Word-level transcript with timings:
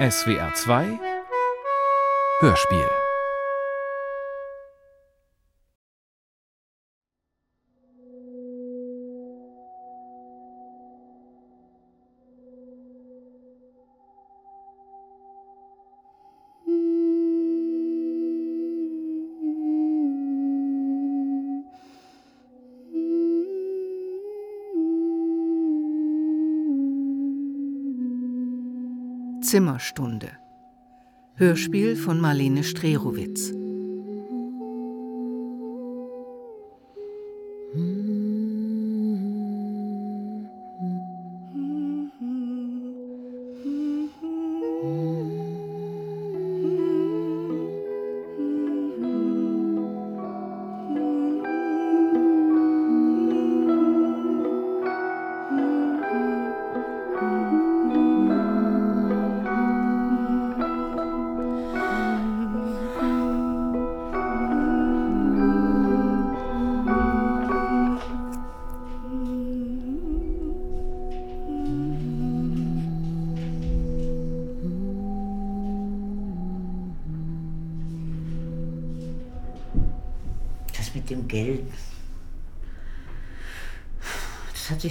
SWR 0.00 0.54
2 0.54 0.98
Hörspiel 2.40 2.99
Zimmerstunde. 29.50 30.28
Hörspiel 31.34 31.96
von 31.96 32.20
Marlene 32.20 32.62
Strerowitz. 32.62 33.52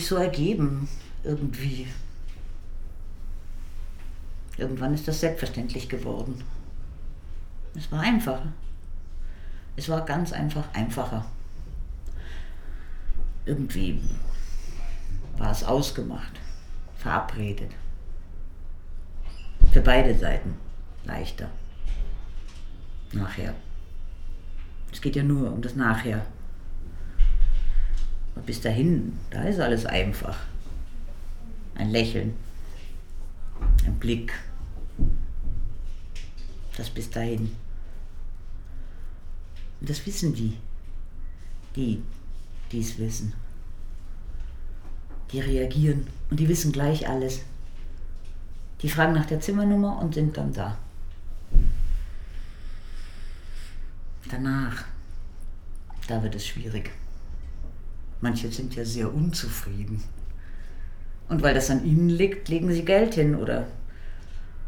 So 0.10 0.16
ergeben, 0.18 0.90
irgendwie. 1.24 1.88
Irgendwann 4.58 4.94
ist 4.94 5.08
das 5.08 5.22
selbstverständlich 5.22 5.88
geworden. 5.88 6.44
Es 7.76 7.92
war 7.92 8.02
einfacher. 8.02 8.52
Es 9.78 9.88
war 9.88 10.04
ganz 10.04 10.34
einfach 10.34 10.66
einfacher. 10.74 11.26
Irgendwie 13.46 14.02
war 15.38 15.52
es 15.52 15.64
ausgemacht, 15.64 16.34
verabredet. 16.98 17.72
Für 19.72 19.82
beide 19.82 20.18
Seiten 20.18 20.56
leichter. 21.06 21.50
Nachher. 23.14 23.54
Es 24.92 25.00
geht 25.00 25.16
ja 25.16 25.23
nur 25.23 25.54
um 25.54 25.62
das 25.62 25.76
Nachher. 25.76 26.26
Und 28.40 28.45
bis 28.45 28.62
dahin, 28.62 29.20
da 29.32 29.44
ist 29.44 29.59
alles 29.59 29.86
einfach. 29.86 30.38
Ein 31.76 31.90
Lächeln, 31.90 32.36
ein 33.86 34.00
Blick. 34.00 34.32
Das 36.78 36.90
bis 36.90 37.10
dahin. 37.10 37.54
Und 39.82 39.90
das 39.90 40.06
wissen 40.06 40.34
die, 40.34 40.58
die, 41.76 42.02
die 42.72 42.80
es 42.80 42.98
wissen. 42.98 43.33
Die 45.33 45.42
reagieren 45.42 46.08
und 46.30 46.39
die 46.39 46.48
wissen 46.48 46.71
gleich 46.71 47.10
alles. 47.10 47.42
Die 48.82 48.89
fragen 48.89 49.11
nach 49.11 49.26
der 49.26 49.42
Zimmernummer 49.42 50.00
und 50.00 50.14
sind 50.14 50.38
dann 50.38 50.54
da. 50.54 50.77
Danach, 54.30 54.86
da 56.08 56.23
wird 56.23 56.36
es 56.36 56.48
schwierig. 56.48 56.89
Manche 58.22 58.52
sind 58.52 58.76
ja 58.76 58.84
sehr 58.84 59.14
unzufrieden. 59.14 60.04
Und 61.30 61.42
weil 61.44 61.54
das 61.54 61.70
an 61.70 61.86
ihnen 61.86 62.10
liegt, 62.10 62.50
legen 62.50 62.72
sie 62.72 62.84
Geld 62.84 63.14
hin 63.14 63.36
oder, 63.36 63.68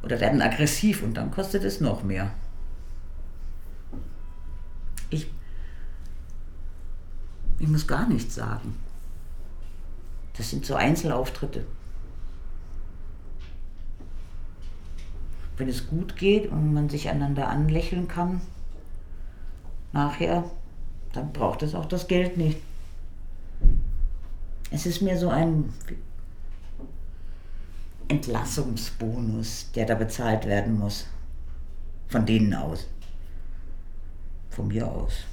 oder 0.03 0.19
werden 0.19 0.41
aggressiv 0.41 1.03
und 1.03 1.15
dann 1.15 1.31
kostet 1.31 1.63
es 1.63 1.81
noch 1.81 2.03
mehr. 2.03 2.31
Ich, 5.09 5.29
ich 7.59 7.67
muss 7.67 7.87
gar 7.87 8.07
nichts 8.07 8.35
sagen. 8.35 8.77
Das 10.37 10.49
sind 10.49 10.65
so 10.65 10.75
Einzelauftritte. 10.75 11.65
Wenn 15.57 15.67
es 15.67 15.87
gut 15.87 16.15
geht 16.15 16.49
und 16.49 16.73
man 16.73 16.89
sich 16.89 17.09
einander 17.09 17.49
anlächeln 17.49 18.07
kann, 18.07 18.41
nachher, 19.91 20.49
dann 21.11 21.33
braucht 21.33 21.63
es 21.63 21.75
auch 21.75 21.85
das 21.85 22.07
Geld 22.07 22.37
nicht. 22.37 22.57
Es 24.71 24.85
ist 24.85 25.01
mir 25.01 25.19
so 25.19 25.29
ein 25.29 25.71
Entlassungsbonus, 28.07 29.69
der 29.75 29.85
da 29.85 29.95
bezahlt 29.95 30.45
werden 30.45 30.79
muss. 30.79 31.07
Von 32.07 32.25
denen 32.25 32.53
aus. 32.53 32.87
Von 34.49 34.69
mir 34.69 34.87
aus. 34.87 35.25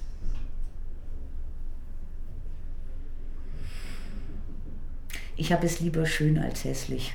Ich 5.36 5.52
habe 5.52 5.66
es 5.66 5.78
lieber 5.78 6.04
schön 6.04 6.36
als 6.38 6.64
hässlich. 6.64 7.14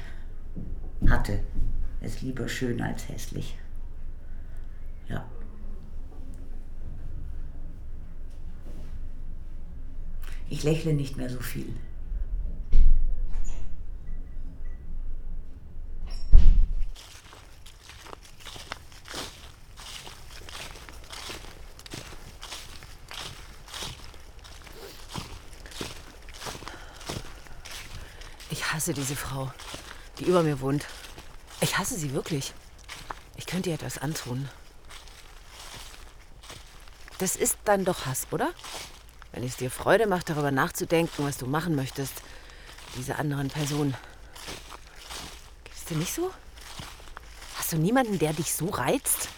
Hatte 1.07 1.41
es 1.99 2.21
lieber 2.21 2.47
schön 2.47 2.81
als 2.81 3.09
hässlich. 3.09 3.57
Ja. 5.09 5.25
Ich 10.49 10.63
lächle 10.63 10.93
nicht 10.93 11.17
mehr 11.17 11.29
so 11.29 11.41
viel. 11.41 11.73
Hasse 28.73 28.93
diese 28.93 29.15
Frau, 29.15 29.51
die 30.19 30.25
über 30.25 30.43
mir 30.43 30.59
wohnt. 30.59 30.85
Ich 31.61 31.77
hasse 31.77 31.95
sie 31.95 32.13
wirklich. 32.13 32.53
Ich 33.35 33.45
könnte 33.45 33.69
ihr 33.69 33.75
etwas 33.75 33.97
antun. 33.97 34.49
Das 37.19 37.35
ist 37.35 37.57
dann 37.65 37.85
doch 37.85 38.05
Hass, 38.05 38.27
oder? 38.31 38.51
Wenn 39.31 39.43
es 39.43 39.57
dir 39.57 39.71
Freude 39.71 40.07
macht, 40.07 40.29
darüber 40.29 40.51
nachzudenken, 40.51 41.25
was 41.25 41.37
du 41.37 41.45
machen 41.45 41.75
möchtest, 41.75 42.13
diese 42.97 43.15
anderen. 43.15 43.49
Geht 43.49 43.93
es 45.75 45.85
dir 45.85 45.97
nicht 45.97 46.13
so? 46.13 46.33
Hast 47.55 47.71
du 47.71 47.77
niemanden, 47.77 48.19
der 48.19 48.33
dich 48.33 48.53
so 48.53 48.67
reizt? 48.67 49.29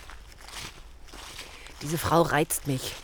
Diese 1.82 1.98
Frau 1.98 2.22
reizt 2.24 2.68
mich. 2.68 2.96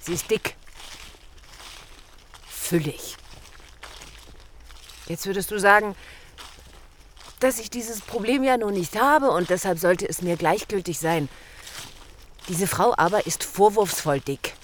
Sie 0.00 0.14
ist 0.14 0.30
dick. 0.30 0.56
Füllig. 2.48 3.16
Jetzt 5.08 5.26
würdest 5.26 5.50
du 5.50 5.58
sagen, 5.58 5.96
dass 7.40 7.58
ich 7.58 7.70
dieses 7.70 8.00
Problem 8.00 8.44
ja 8.44 8.56
noch 8.56 8.70
nicht 8.70 9.00
habe 9.00 9.30
und 9.30 9.48
deshalb 9.48 9.78
sollte 9.78 10.08
es 10.08 10.22
mir 10.22 10.36
gleichgültig 10.36 10.98
sein. 10.98 11.28
Diese 12.48 12.66
Frau 12.66 12.94
aber 12.96 13.26
ist 13.26 13.44
vorwurfsvoll 13.44 14.20
dick. 14.20 14.54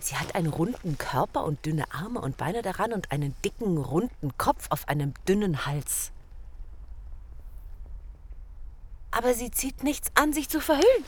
Sie 0.00 0.16
hat 0.16 0.34
einen 0.34 0.48
runden 0.48 0.98
Körper 0.98 1.44
und 1.44 1.64
dünne 1.66 1.84
Arme 1.92 2.20
und 2.20 2.36
Beine 2.36 2.62
daran 2.62 2.92
und 2.92 3.12
einen 3.12 3.34
dicken, 3.44 3.78
runden 3.78 4.36
Kopf 4.38 4.66
auf 4.70 4.88
einem 4.88 5.14
dünnen 5.28 5.66
Hals. 5.66 6.10
Aber 9.12 9.34
sie 9.34 9.50
zieht 9.50 9.82
nichts 9.82 10.10
an, 10.14 10.32
sich 10.32 10.48
zu 10.48 10.60
verhüllen. 10.60 11.04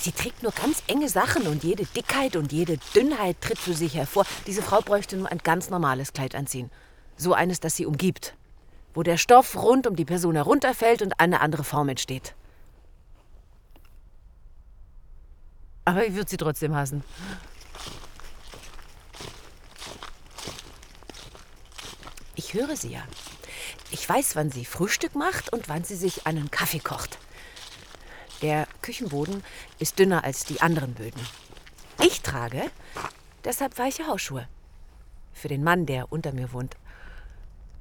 Sie 0.00 0.12
trägt 0.12 0.42
nur 0.42 0.52
ganz 0.52 0.82
enge 0.86 1.10
Sachen 1.10 1.46
und 1.46 1.62
jede 1.62 1.84
Dickheit 1.84 2.34
und 2.34 2.52
jede 2.52 2.78
Dünnheit 2.94 3.38
tritt 3.42 3.58
für 3.58 3.74
sich 3.74 3.94
hervor. 3.94 4.24
Diese 4.46 4.62
Frau 4.62 4.80
bräuchte 4.80 5.18
nur 5.18 5.30
ein 5.30 5.38
ganz 5.38 5.68
normales 5.68 6.14
Kleid 6.14 6.34
anziehen. 6.34 6.70
So 7.18 7.34
eines, 7.34 7.60
das 7.60 7.76
sie 7.76 7.84
umgibt. 7.84 8.34
Wo 8.94 9.02
der 9.02 9.18
Stoff 9.18 9.56
rund 9.56 9.86
um 9.86 9.96
die 9.96 10.06
Person 10.06 10.36
herunterfällt 10.36 11.02
und 11.02 11.20
eine 11.20 11.42
andere 11.42 11.64
Form 11.64 11.90
entsteht. 11.90 12.34
Aber 15.84 16.06
ich 16.06 16.14
würde 16.14 16.30
sie 16.30 16.38
trotzdem 16.38 16.74
hassen. 16.74 17.04
Ich 22.36 22.54
höre 22.54 22.74
sie 22.74 22.92
ja. 22.92 23.02
Ich 23.90 24.08
weiß, 24.08 24.34
wann 24.34 24.50
sie 24.50 24.64
Frühstück 24.64 25.14
macht 25.14 25.52
und 25.52 25.68
wann 25.68 25.84
sie 25.84 25.96
sich 25.96 26.26
einen 26.26 26.50
Kaffee 26.50 26.78
kocht. 26.78 27.18
Der 28.42 28.66
Küchenboden 28.80 29.44
ist 29.78 29.98
dünner 29.98 30.24
als 30.24 30.44
die 30.44 30.60
anderen 30.60 30.94
Böden. 30.94 31.20
Ich 32.02 32.22
trage 32.22 32.70
deshalb 33.44 33.78
weiche 33.78 34.06
Hausschuhe. 34.06 34.48
Für 35.32 35.48
den 35.48 35.62
Mann, 35.62 35.86
der 35.86 36.10
unter 36.12 36.32
mir 36.32 36.52
wohnt. 36.52 36.76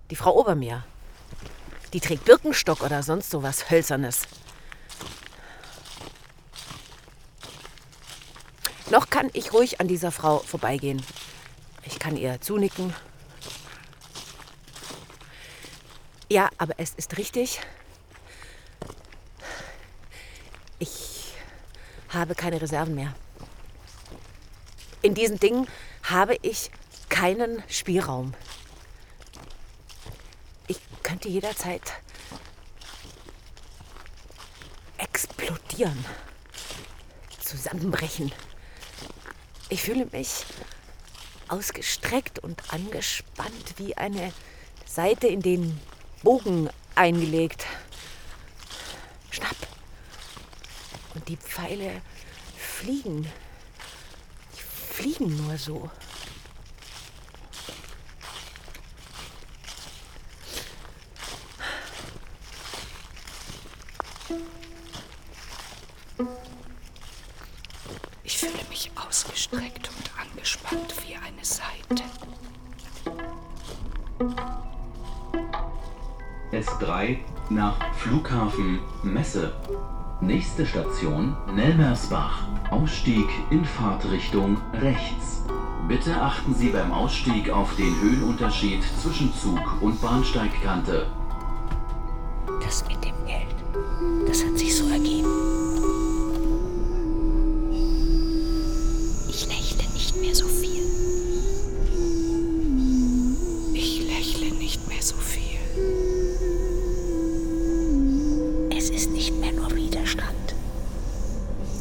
Die 0.10 0.16
Frau 0.16 0.36
ober 0.36 0.56
mir. 0.56 0.84
Die 1.94 2.00
trägt 2.00 2.26
Birkenstock 2.26 2.82
oder 2.82 3.04
sonst 3.04 3.30
sowas 3.30 3.70
Hölzernes. 3.70 4.28
Noch 8.90 9.10
kann 9.10 9.30
ich 9.34 9.54
ruhig 9.54 9.80
an 9.80 9.88
dieser 9.88 10.12
Frau 10.12 10.40
vorbeigehen. 10.40 11.02
Ich 11.86 12.00
kann 12.00 12.18
ihr 12.18 12.42
zunicken. 12.42 12.94
Ja, 16.28 16.50
aber 16.58 16.74
es 16.78 16.94
ist 16.96 17.18
richtig. 17.18 17.62
Ich 20.80 21.34
habe 22.10 22.36
keine 22.36 22.62
Reserven 22.62 22.96
mehr. 22.96 23.14
In 25.02 25.14
diesen 25.14 25.40
Dingen 25.40 25.68
habe 26.04 26.38
ich 26.42 26.72
keinen 27.08 27.64
Spielraum. 27.70 28.34
Ich 30.68 30.80
könnte 31.04 31.30
jederzeit 31.30 31.94
explodieren, 34.98 36.06
zusammenbrechen. 37.40 38.32
Ich 39.70 39.82
fühle 39.82 40.06
mich 40.12 40.46
ausgestreckt 41.48 42.40
und 42.40 42.74
angespannt 42.74 43.76
wie 43.78 43.96
eine 43.98 44.34
Seite 44.86 45.28
in 45.28 45.42
den 45.42 45.80
Bogen 46.24 46.70
eingelegt. 46.96 47.66
Schnapp. 49.32 49.56
Und 51.16 51.28
die 51.28 51.38
Pfeile 51.38 52.02
fliegen. 52.56 53.24
Die 53.24 54.62
fliegen 54.62 55.36
nur 55.46 55.58
so. 55.58 55.90
ausgestreckt 69.10 69.90
und 69.90 70.12
angespannt 70.20 70.94
wie 71.06 71.16
eine 71.16 71.44
Seite. 71.44 72.04
S3 76.52 77.18
nach 77.50 77.94
Flughafen 77.96 78.80
Messe. 79.04 79.54
Nächste 80.21 80.66
Station 80.66 81.38
Nelmersbach. 81.56 82.44
Ausstieg 82.71 83.25
in 83.51 83.63
Fahrtrichtung 83.63 84.57
rechts. 84.74 85.45
Bitte 85.88 86.21
achten 86.21 86.54
Sie 86.54 86.68
beim 86.69 86.92
Ausstieg 86.92 87.50
auf 87.50 87.74
den 87.77 87.95
Höhenunterschied 88.01 88.83
zwischen 89.01 89.33
Zug 89.33 89.60
und 89.81 90.01
Bahnsteigkante. 90.01 91.07
Das 92.62 92.86
mit 92.89 93.04
dem 93.06 93.16
Geld, 93.25 93.56
das 94.27 94.44
hat 94.44 94.57
sich 94.57 94.77
so 94.77 94.79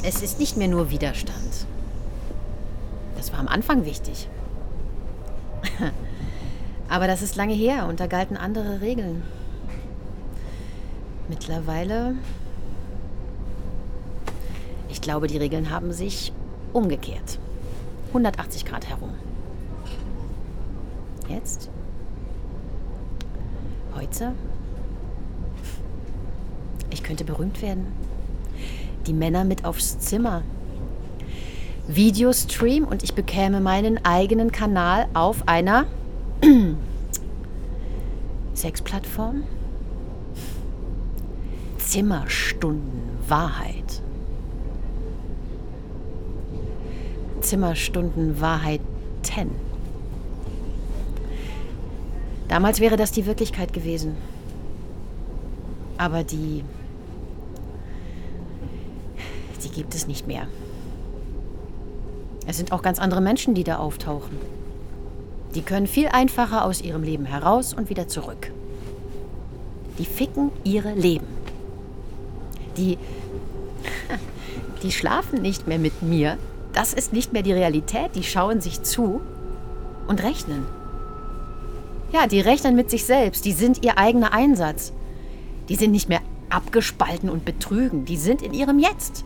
Es 0.08 0.22
ist 0.22 0.38
nicht 0.38 0.56
mehr 0.56 0.68
nur 0.68 0.88
Widerstand. 0.88 1.66
Das 3.18 3.30
war 3.30 3.40
am 3.40 3.46
Anfang 3.46 3.84
wichtig. 3.84 4.26
Aber 6.88 7.06
das 7.06 7.20
ist 7.20 7.36
lange 7.36 7.52
her 7.52 7.86
und 7.86 8.00
da 8.00 8.06
galten 8.06 8.38
andere 8.38 8.80
Regeln. 8.80 9.22
Mittlerweile. 11.28 12.14
Ich 14.88 15.02
glaube, 15.02 15.26
die 15.26 15.36
Regeln 15.36 15.68
haben 15.68 15.92
sich 15.92 16.32
umgekehrt. 16.72 17.38
180 18.08 18.64
Grad 18.64 18.88
herum. 18.88 19.12
Jetzt? 21.28 21.68
Heute? 23.94 24.32
Ich 26.88 27.02
könnte 27.02 27.24
berühmt 27.24 27.60
werden 27.60 28.07
die 29.08 29.14
Männer 29.14 29.44
mit 29.44 29.64
aufs 29.64 29.98
Zimmer. 29.98 30.42
Videostream 31.88 32.84
und 32.84 33.02
ich 33.02 33.14
bekäme 33.14 33.60
meinen 33.60 34.04
eigenen 34.04 34.52
Kanal 34.52 35.08
auf 35.14 35.48
einer 35.48 35.86
Sexplattform. 38.54 39.44
Zimmerstunden 41.78 43.02
Wahrheit. 43.26 44.02
Zimmerstunden 47.40 48.42
Wahrheit 48.42 48.82
10. 49.22 49.50
Damals 52.48 52.80
wäre 52.80 52.98
das 52.98 53.12
die 53.12 53.24
Wirklichkeit 53.24 53.72
gewesen. 53.72 54.16
Aber 55.96 56.24
die 56.24 56.62
die 59.64 59.67
gibt 59.78 59.94
es 59.94 60.08
nicht 60.08 60.26
mehr. 60.26 60.48
Es 62.48 62.56
sind 62.56 62.72
auch 62.72 62.82
ganz 62.82 62.98
andere 62.98 63.20
Menschen, 63.20 63.54
die 63.54 63.62
da 63.62 63.76
auftauchen. 63.76 64.36
Die 65.54 65.62
können 65.62 65.86
viel 65.86 66.08
einfacher 66.08 66.64
aus 66.64 66.82
ihrem 66.82 67.04
Leben 67.04 67.26
heraus 67.26 67.74
und 67.74 67.88
wieder 67.88 68.08
zurück. 68.08 68.50
Die 69.98 70.04
ficken 70.04 70.50
ihre 70.64 70.94
Leben. 70.94 71.28
Die, 72.76 72.98
die 74.82 74.90
schlafen 74.90 75.42
nicht 75.42 75.68
mehr 75.68 75.78
mit 75.78 76.02
mir. 76.02 76.38
Das 76.72 76.92
ist 76.92 77.12
nicht 77.12 77.32
mehr 77.32 77.42
die 77.42 77.52
Realität. 77.52 78.16
Die 78.16 78.24
schauen 78.24 78.60
sich 78.60 78.82
zu 78.82 79.20
und 80.08 80.24
rechnen. 80.24 80.66
Ja, 82.12 82.26
die 82.26 82.40
rechnen 82.40 82.74
mit 82.74 82.90
sich 82.90 83.04
selbst. 83.04 83.44
Die 83.44 83.52
sind 83.52 83.84
ihr 83.84 83.96
eigener 83.96 84.32
Einsatz. 84.32 84.92
Die 85.68 85.76
sind 85.76 85.92
nicht 85.92 86.08
mehr 86.08 86.22
abgespalten 86.50 87.30
und 87.30 87.44
betrügen. 87.44 88.06
Die 88.06 88.16
sind 88.16 88.42
in 88.42 88.54
ihrem 88.54 88.80
Jetzt. 88.80 89.24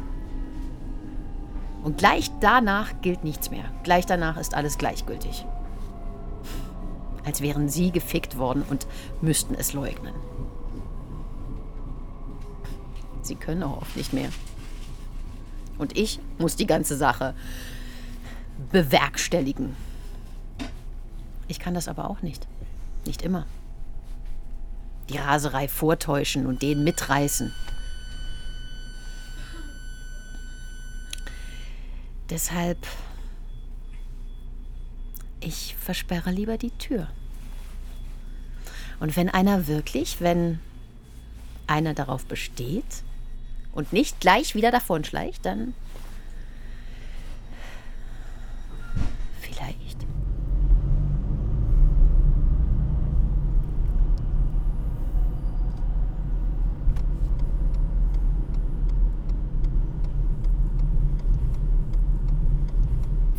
Und 1.83 1.99
gleich 1.99 2.31
danach 2.41 3.01
gilt 3.03 3.25
nichts 3.25 3.51
mehr. 3.51 3.65
Gleich 3.83 4.07
danach 4.07 4.37
ist 4.37 4.55
alles 4.55 4.79
gleichgültig. 4.79 5.45
Als 7.25 7.41
wären 7.41 7.69
sie 7.69 7.91
gefickt 7.91 8.39
worden 8.39 8.65
und 8.69 8.87
müssten 9.21 9.55
es 9.55 9.73
leugnen. 9.73 10.15
Sie 13.23 13.37
können 13.37 13.63
auch 13.63 13.83
oft 13.83 13.97
nicht 13.97 14.13
mehr. 14.13 14.31
Und 15.79 15.97
ich 15.97 16.21
muss 16.39 16.57
die 16.57 16.67
ganze 16.67 16.97
Sache 16.97 17.35
bewerkstelligen. 18.71 19.75
Ich 21.49 21.59
kann 21.59 21.75
das 21.75 21.89
aber 21.89 22.09
auch 22.09 22.23
nicht. 22.23 22.47
Nicht 23.07 23.23
immer. 23.23 23.47
Die 25.09 25.19
Raserei 25.19 25.69
vortäuschen 25.69 26.47
und 26.47 26.63
den 26.63 26.85
mitreißen. 26.85 27.53
Deshalb, 32.33 32.79
ich 35.41 35.77
versperre 35.79 36.31
lieber 36.31 36.57
die 36.57 36.71
Tür. 36.71 37.09
Und 39.01 39.15
wenn 39.17 39.29
einer 39.29 39.67
wirklich, 39.67 40.23
wenn 40.23 40.59
einer 41.67 41.93
darauf 41.93 42.25
besteht 42.25 43.05
und 43.73 43.93
nicht 43.93 44.19
gleich 44.21 44.55
wieder 44.55 44.71
davonschleicht, 44.71 45.45
dann 45.45 45.75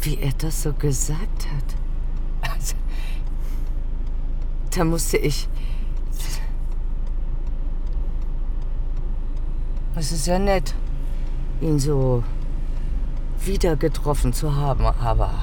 Wie 0.03 0.12
er 0.23 0.31
das 0.37 0.63
so 0.63 0.71
gesagt 0.71 1.47
hat. 1.51 2.49
Also, 2.49 2.75
da 4.73 4.85
musste 4.85 5.17
ich. 5.17 5.49
Es 9.95 10.11
ist 10.11 10.25
ja 10.25 10.39
nett, 10.39 10.73
ihn 11.61 11.77
so 11.77 12.23
wieder 13.41 13.75
getroffen 13.75 14.31
zu 14.31 14.55
haben, 14.55 14.85
aber. 14.85 15.33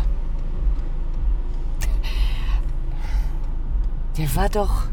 Der 4.16 4.34
war 4.34 4.48
doch. 4.48 4.88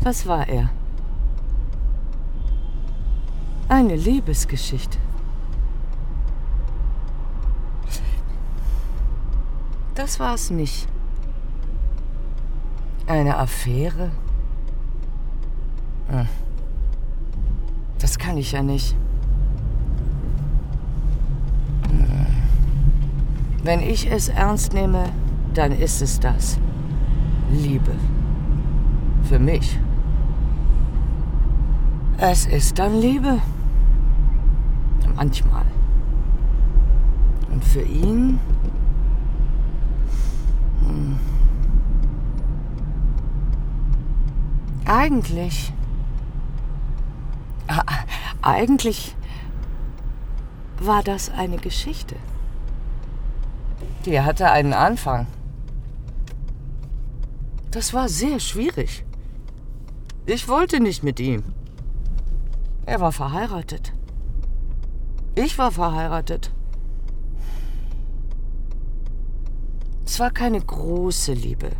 Was 0.00 0.26
war 0.26 0.48
er? 0.48 0.70
Eine 3.68 3.96
Liebesgeschichte. 3.96 5.03
Das 9.94 10.18
war 10.18 10.34
es 10.34 10.50
nicht. 10.50 10.88
Eine 13.06 13.36
Affäre? 13.38 14.10
Hm. 16.08 16.26
Das 18.00 18.18
kann 18.18 18.36
ich 18.36 18.52
ja 18.52 18.62
nicht. 18.62 18.96
Hm. 21.88 22.26
Wenn 23.62 23.80
ich 23.80 24.10
es 24.10 24.28
ernst 24.28 24.72
nehme, 24.72 25.10
dann 25.54 25.72
ist 25.72 26.02
es 26.02 26.18
das. 26.18 26.58
Liebe. 27.50 27.92
Für 29.22 29.38
mich. 29.38 29.78
Es 32.18 32.46
ist 32.46 32.78
dann 32.78 33.00
Liebe. 33.00 33.38
Manchmal. 35.14 35.64
Und 37.52 37.64
für 37.64 37.82
ihn? 37.82 38.40
Hm. 40.86 41.18
Eigentlich. 44.84 45.72
Eigentlich 48.42 49.16
war 50.78 51.02
das 51.02 51.30
eine 51.30 51.56
Geschichte. 51.56 52.16
Die 54.04 54.20
hatte 54.20 54.50
einen 54.50 54.74
Anfang. 54.74 55.26
Das 57.70 57.94
war 57.94 58.08
sehr 58.08 58.38
schwierig. 58.38 59.04
Ich 60.26 60.46
wollte 60.48 60.80
nicht 60.80 61.02
mit 61.02 61.18
ihm. 61.20 61.42
Er 62.86 63.00
war 63.00 63.12
verheiratet. 63.12 63.92
Ich 65.34 65.58
war 65.58 65.72
verheiratet. 65.72 66.53
Es 70.04 70.20
war 70.20 70.30
keine 70.30 70.60
große 70.60 71.32
Liebe. 71.32 71.70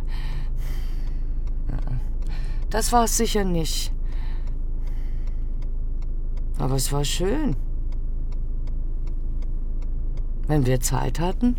Das 2.69 2.91
war 2.91 3.05
es 3.05 3.15
sicher 3.17 3.43
nicht. 3.43 3.93
Aber 6.57 6.75
es 6.75 6.91
war 6.91 7.05
schön. 7.05 7.55
Wenn 10.47 10.65
wir 10.65 10.79
Zeit 10.79 11.19
hatten. 11.19 11.55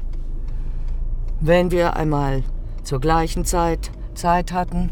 Wenn 1.41 1.71
wir 1.71 1.97
einmal 1.97 2.43
zur 2.83 3.01
gleichen 3.01 3.45
Zeit 3.45 3.91
Zeit 4.15 4.53
hatten. 4.53 4.91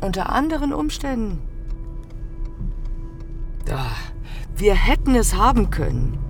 Unter 0.00 0.30
anderen 0.32 0.72
Umständen. 0.72 1.40
Wir 4.56 4.74
hätten 4.74 5.14
es 5.14 5.34
haben 5.34 5.70
können. 5.70 6.27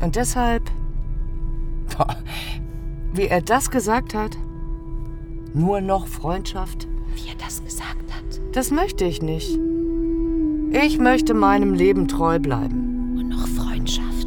Und 0.00 0.16
deshalb, 0.16 0.62
wie 3.12 3.28
er 3.28 3.40
das 3.40 3.70
gesagt 3.70 4.14
hat, 4.14 4.36
nur 5.54 5.80
noch 5.80 6.06
Freundschaft. 6.06 6.86
Wie 7.14 7.28
er 7.28 7.36
das 7.36 7.64
gesagt 7.64 8.12
hat. 8.12 8.40
Das 8.52 8.70
möchte 8.70 9.04
ich 9.04 9.22
nicht. 9.22 9.58
Ich 10.72 10.98
möchte 10.98 11.32
meinem 11.32 11.72
Leben 11.72 12.08
treu 12.08 12.38
bleiben. 12.38 13.14
Nur 13.14 13.24
noch 13.24 13.48
Freundschaft. 13.48 14.26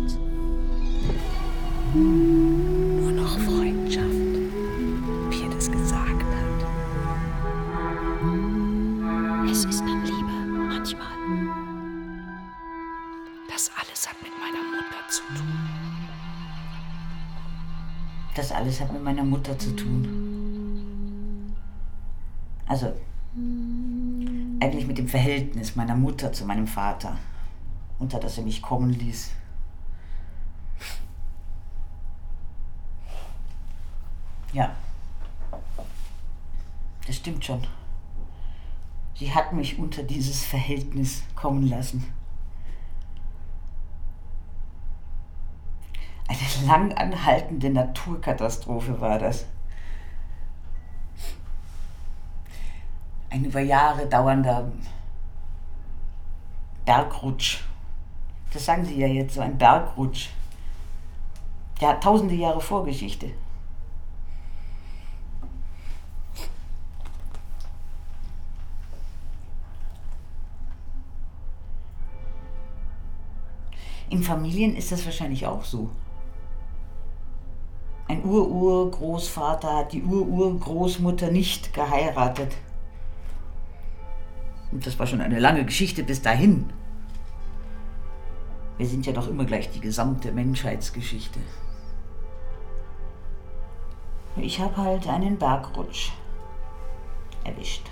Das 18.40 18.54
alles 18.54 18.80
hat 18.80 18.94
mit 18.94 19.04
meiner 19.04 19.26
Mutter 19.26 19.60
zu 19.60 19.76
tun. 19.76 21.54
Also, 22.66 22.94
eigentlich 24.62 24.88
mit 24.88 24.98
dem 24.98 25.10
Verhältnis 25.10 25.76
meiner 25.76 25.98
Mutter 25.98 26.32
zu 26.32 26.46
meinem 26.46 26.66
Vater, 26.66 27.18
unter 28.00 28.18
das 28.18 28.38
er 28.38 28.46
mich 28.46 28.62
kommen 28.62 28.94
ließ. 28.94 29.32
Ja, 34.54 34.74
das 37.06 37.18
stimmt 37.18 37.44
schon. 37.44 37.68
Sie 39.16 39.36
hat 39.36 39.52
mich 39.52 39.78
unter 39.78 40.02
dieses 40.02 40.46
Verhältnis 40.46 41.24
kommen 41.36 41.68
lassen. 41.68 42.06
Eine 46.60 46.68
lang 46.68 46.94
anhaltende 46.94 47.70
Naturkatastrophe 47.70 49.00
war 49.00 49.18
das. 49.18 49.46
Ein 53.30 53.46
über 53.46 53.62
Jahre 53.62 54.08
dauernder 54.08 54.70
Bergrutsch. 56.84 57.64
Das 58.52 58.66
sagen 58.66 58.84
Sie 58.84 59.00
ja 59.00 59.08
jetzt, 59.08 59.36
so 59.36 59.42
ein 59.42 59.58
Bergrutsch. 59.58 60.30
Der 61.80 61.90
hat 61.90 62.04
tausende 62.04 62.36
Jahre 62.36 62.60
Vorgeschichte. 62.60 63.30
In 74.10 74.24
Familien 74.24 74.76
ist 74.76 74.92
das 74.92 75.06
wahrscheinlich 75.06 75.46
auch 75.46 75.64
so. 75.64 75.90
Ein 78.10 78.26
Ur-Ur-Großvater 78.26 79.78
hat 79.78 79.94
die 79.94 80.04
Ur-Ur-Großmutter 80.04 81.30
nicht 81.30 81.76
geheiratet. 81.76 82.58
Und 84.72 84.84
das 84.84 84.98
war 84.98 85.06
schon 85.06 85.22
eine 85.22 85.40
lange 85.40 85.64
Geschichte 85.64 86.04
bis 86.04 86.20
dahin. 86.20 86.74
Wir 88.80 88.88
sind 88.88 89.06
ja 89.06 89.14
doch 89.14 89.28
immer 89.28 89.46
gleich 89.46 89.70
die 89.70 89.80
gesamte 89.80 90.32
Menschheitsgeschichte. 90.32 91.40
Ich 94.38 94.60
habe 94.60 94.78
halt 94.78 95.08
einen 95.08 95.38
Bergrutsch 95.38 96.12
erwischt. 97.44 97.92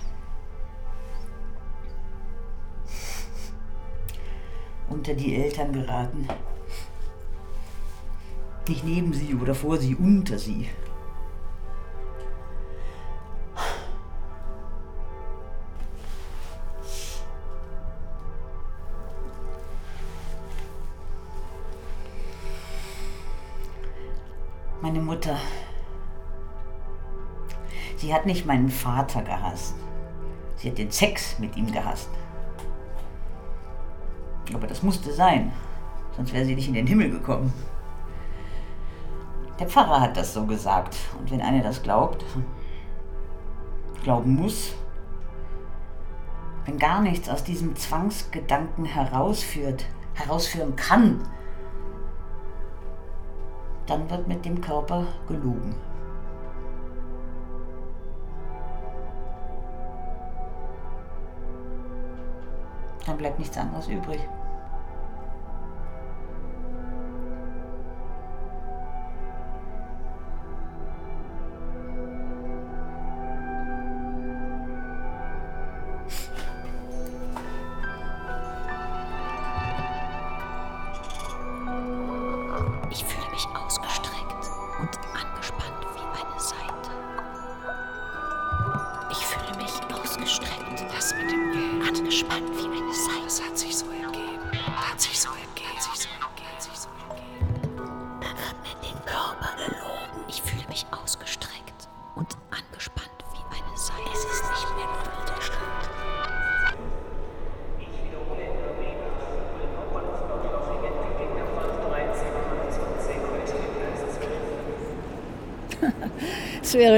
Unter 4.88 5.14
die 5.14 5.36
Eltern 5.36 5.72
geraten. 5.72 6.26
Nicht 8.68 8.84
neben 8.84 9.14
sie 9.14 9.34
oder 9.34 9.54
vor 9.54 9.78
sie, 9.78 9.94
unter 9.94 10.38
sie. 10.38 10.68
Meine 24.82 25.00
Mutter. 25.00 25.38
Sie 27.96 28.12
hat 28.12 28.26
nicht 28.26 28.44
meinen 28.44 28.68
Vater 28.68 29.22
gehasst. 29.22 29.74
Sie 30.56 30.68
hat 30.68 30.76
den 30.76 30.90
Sex 30.90 31.38
mit 31.38 31.56
ihm 31.56 31.72
gehasst. 31.72 32.10
Aber 34.52 34.66
das 34.66 34.82
musste 34.82 35.12
sein, 35.12 35.52
sonst 36.16 36.34
wäre 36.34 36.44
sie 36.44 36.54
nicht 36.54 36.68
in 36.68 36.74
den 36.74 36.86
Himmel 36.86 37.10
gekommen. 37.10 37.52
Der 39.58 39.66
Pfarrer 39.66 40.00
hat 40.00 40.16
das 40.16 40.34
so 40.34 40.46
gesagt. 40.46 40.96
Und 41.18 41.30
wenn 41.30 41.40
einer 41.40 41.62
das 41.62 41.82
glaubt, 41.82 42.24
glauben 44.04 44.36
muss, 44.36 44.74
wenn 46.64 46.78
gar 46.78 47.00
nichts 47.00 47.28
aus 47.28 47.42
diesem 47.42 47.74
Zwangsgedanken 47.74 48.84
herausführt, 48.84 49.84
herausführen 50.14 50.76
kann, 50.76 51.26
dann 53.86 54.08
wird 54.10 54.28
mit 54.28 54.44
dem 54.44 54.60
Körper 54.60 55.06
gelogen. 55.26 55.74
Dann 63.06 63.16
bleibt 63.16 63.38
nichts 63.38 63.56
anderes 63.56 63.88
übrig. 63.88 64.20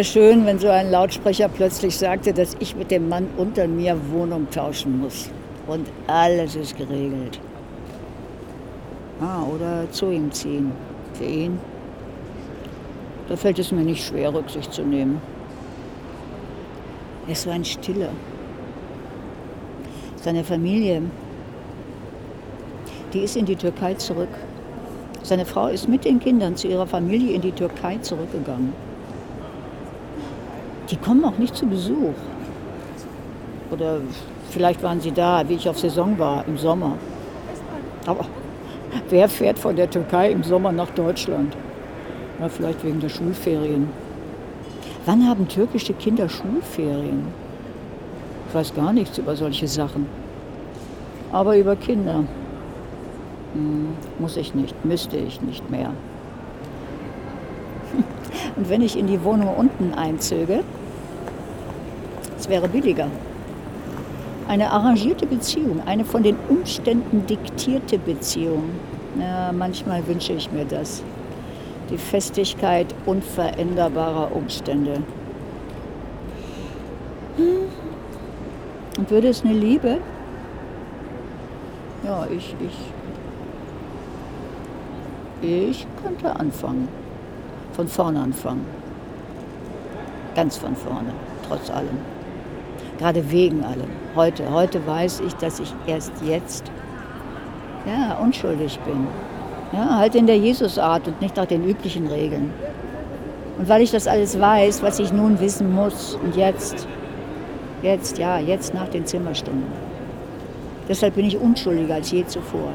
Es 0.01 0.15
wäre 0.15 0.29
schön, 0.29 0.47
wenn 0.47 0.59
so 0.59 0.69
ein 0.69 0.91
Lautsprecher 0.91 1.51
plötzlich 1.51 1.95
sagte, 1.95 2.33
dass 2.33 2.57
ich 2.59 2.75
mit 2.75 2.91
dem 2.91 3.11
Mann 3.11 3.29
unter 3.37 3.69
mir 3.69 3.95
Wohnung 4.11 4.49
tauschen 4.51 4.99
muss. 4.99 5.29
Und 5.67 5.87
alles 6.07 6.57
ist 6.57 6.75
geregelt. 6.79 7.39
Ah, 9.21 9.43
oder 9.43 9.91
zu 9.91 10.11
ihm 10.11 10.33
ziehen. 10.33 10.73
Für 11.13 11.25
ihn. 11.25 11.59
Da 13.29 13.37
fällt 13.37 13.59
es 13.59 13.73
mir 13.73 13.83
nicht 13.83 14.03
schwer, 14.03 14.33
Rücksicht 14.33 14.73
zu 14.73 14.85
nehmen. 14.85 15.21
Ist 17.29 17.43
so 17.43 17.51
ein 17.51 17.67
Stiller. 17.67 18.09
Seine 20.17 20.45
Familie, 20.45 21.03
die 23.13 23.21
ist 23.21 23.37
in 23.37 23.45
die 23.45 23.57
Türkei 23.57 23.93
zurück. 23.93 24.33
Seine 25.23 25.45
Frau 25.45 25.67
ist 25.67 25.91
mit 25.91 26.07
den 26.07 26.21
Kindern 26.21 26.57
zu 26.57 26.69
ihrer 26.69 26.87
Familie 26.87 27.35
in 27.35 27.43
die 27.43 27.53
Türkei 27.53 27.99
zurückgegangen. 27.99 28.90
Die 30.91 30.97
kommen 30.97 31.25
auch 31.25 31.39
nicht 31.39 31.55
zu 31.55 31.67
Besuch. 31.67 32.15
Oder 33.71 34.01
vielleicht 34.51 34.83
waren 34.83 35.01
sie 35.01 35.13
da, 35.13 35.49
wie 35.49 35.55
ich 35.55 35.69
auf 35.69 35.79
Saison 35.79 36.19
war, 36.19 36.45
im 36.49 36.59
Sommer. 36.59 36.97
Aber 38.07 38.27
wer 39.09 39.29
fährt 39.29 39.59
von 39.59 39.77
der 39.77 39.89
Türkei 39.89 40.33
im 40.33 40.43
Sommer 40.43 40.73
nach 40.73 40.91
Deutschland? 40.91 41.57
Ja, 42.41 42.49
vielleicht 42.49 42.83
wegen 42.85 43.01
der 43.01 43.09
Schulferien. 43.09 43.89
Wann 45.07 45.29
haben 45.29 45.47
türkische 45.47 45.93
Kinder 45.93 46.29
Schulferien? 46.29 47.29
Ich 48.49 48.55
weiß 48.55 48.75
gar 48.75 48.93
nichts 48.93 49.19
über 49.19 49.37
solche 49.37 49.69
Sachen. 49.69 50.07
Aber 51.31 51.57
über 51.57 51.77
Kinder 51.77 52.25
hm, 53.55 53.89
muss 54.19 54.37
ich 54.37 54.55
nicht, 54.55 54.85
müsste 54.85 55.17
ich 55.17 55.41
nicht 55.41 55.71
mehr. 55.71 55.91
Und 58.57 58.69
wenn 58.69 58.83
ich 58.83 58.99
in 58.99 59.07
die 59.07 59.23
Wohnung 59.23 59.55
unten 59.55 59.95
einzöge, 59.95 60.65
wäre 62.51 62.69
billiger. 62.69 63.07
Eine 64.47 64.71
arrangierte 64.71 65.27
Beziehung, 65.27 65.81
eine 65.87 66.05
von 66.05 66.23
den 66.23 66.37
Umständen 66.49 67.25
diktierte 67.27 67.99
Beziehung. 67.99 68.65
Ja, 69.19 69.53
manchmal 69.53 70.07
wünsche 70.07 70.33
ich 70.35 70.51
mir 70.53 70.65
das. 70.65 71.03
Die 71.89 71.97
Festigkeit 71.97 72.95
unveränderbarer 73.07 74.35
Umstände. 74.35 75.03
Und 78.99 79.11
würde 79.11 79.29
es 79.29 79.45
eine 79.45 79.55
Liebe? 79.55 79.99
Ja, 82.05 82.27
ich, 82.37 82.55
ich. 82.61 82.77
Ich 85.43 85.87
könnte 86.03 86.35
anfangen. 86.39 86.89
Von 87.73 87.89
vorne 87.89 88.21
anfangen. 88.21 88.67
Ganz 90.35 90.57
von 90.57 90.77
vorne, 90.77 91.13
trotz 91.49 91.71
allem. 91.71 92.20
Gerade 93.01 93.31
wegen 93.31 93.65
allem. 93.65 93.89
Heute, 94.15 94.53
heute 94.53 94.87
weiß 94.87 95.23
ich, 95.27 95.33
dass 95.37 95.59
ich 95.59 95.73
erst 95.87 96.13
jetzt 96.23 96.71
ja, 97.87 98.19
unschuldig 98.19 98.79
bin. 98.81 99.07
Ja, 99.73 99.97
halt 99.97 100.15
in 100.15 100.27
der 100.27 100.37
Jesusart 100.37 101.09
und 101.09 101.19
nicht 101.23 101.35
nach 101.37 101.47
den 101.47 101.67
üblichen 101.67 102.09
Regeln. 102.09 102.53
Und 103.59 103.71
weil 103.71 103.81
ich 103.81 103.91
das 103.91 104.07
alles 104.07 104.39
weiß, 104.39 104.83
was 104.83 104.99
ich 104.99 105.15
nun 105.15 105.41
wissen 105.41 105.75
muss 105.75 106.19
und 106.23 106.37
jetzt, 106.37 106.87
jetzt, 107.83 108.19
ja, 108.19 108.39
jetzt 108.39 108.75
nach 108.75 108.89
den 108.89 109.07
Zimmerstunden. 109.07 109.73
Deshalb 110.87 111.15
bin 111.15 111.25
ich 111.25 111.39
unschuldiger 111.39 111.95
als 111.95 112.11
je 112.11 112.27
zuvor. 112.27 112.73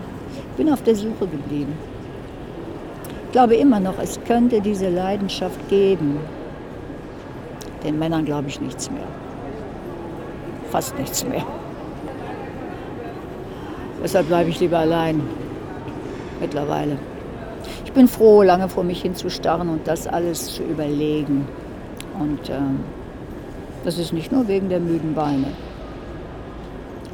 Ich 0.52 0.58
bin 0.58 0.74
auf 0.74 0.82
der 0.82 0.96
Suche 0.96 1.28
geblieben. 1.28 1.78
Ich 3.26 3.32
glaube 3.32 3.58
immer 3.58 3.80
noch, 3.80 4.00
es 4.02 4.20
könnte 4.24 4.60
diese 4.60 4.90
Leidenschaft 4.90 5.70
geben. 5.70 6.18
Den 7.84 8.00
Männern 8.00 8.26
glaube 8.26 8.48
ich 8.48 8.60
nichts 8.60 8.90
mehr. 8.90 9.25
Fast 10.76 11.00
nichts 11.00 11.26
mehr. 11.26 11.46
Deshalb 14.04 14.28
bleibe 14.28 14.50
ich 14.50 14.60
lieber 14.60 14.80
allein. 14.80 15.22
Mittlerweile. 16.42 16.98
Ich 17.86 17.94
bin 17.94 18.10
froh, 18.10 18.42
lange 18.42 18.68
vor 18.68 18.84
mich 18.84 19.02
hinzustarren 19.02 19.70
und 19.70 19.88
das 19.88 20.06
alles 20.06 20.54
zu 20.54 20.64
überlegen. 20.64 21.48
Und 22.20 22.50
ähm, 22.50 22.82
das 23.86 23.98
ist 23.98 24.12
nicht 24.12 24.34
nur 24.34 24.50
wegen 24.50 24.68
der 24.68 24.82
müden 24.82 25.14
Beine. 25.14 25.48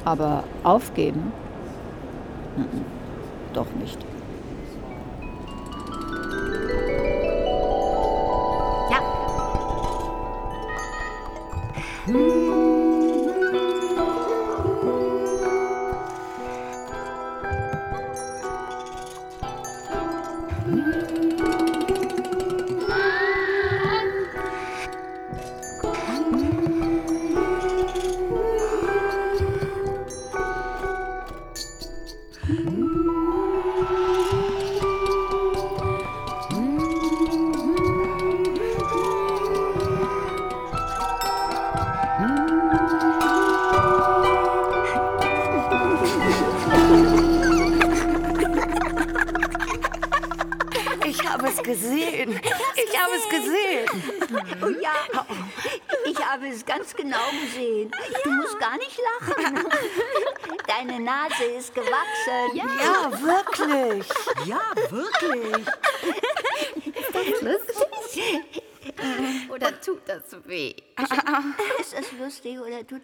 Aber 0.06 0.43
aufgeben? 0.63 1.32
Mhm. 2.58 2.82
Doch 3.54 3.67
nicht. 3.80 4.00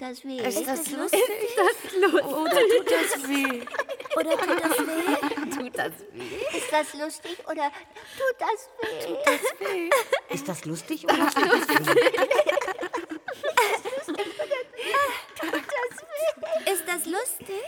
Oder 0.08 0.15
tut 0.15 0.15
das 0.15 0.24
weh? 0.24 0.38
Ist 0.48 0.67
das 0.67 0.91
lustig? 0.91 1.22
Oder 2.15 2.62
tut 2.67 2.91
das 2.91 3.12
weh? 3.28 3.62
oder 4.15 4.38
tut 4.38 4.60
das 4.63 4.78
weh? 4.88 5.15
Tut 5.56 5.78
das 5.78 5.91
weh? 6.13 6.58
Ist 6.58 6.72
das 6.72 6.93
lustig 6.93 7.38
oder 7.46 7.72
tut 8.17 8.38
das 8.39 8.70
weh? 8.80 9.89
Ist 10.30 10.48
das 10.48 10.65
lustig 10.65 11.04
oder 11.06 11.30
tut 11.30 11.36
das 11.36 11.54
weh? 16.04 16.72
Ist 16.72 16.84
das 16.88 17.06
lustig? 17.06 17.65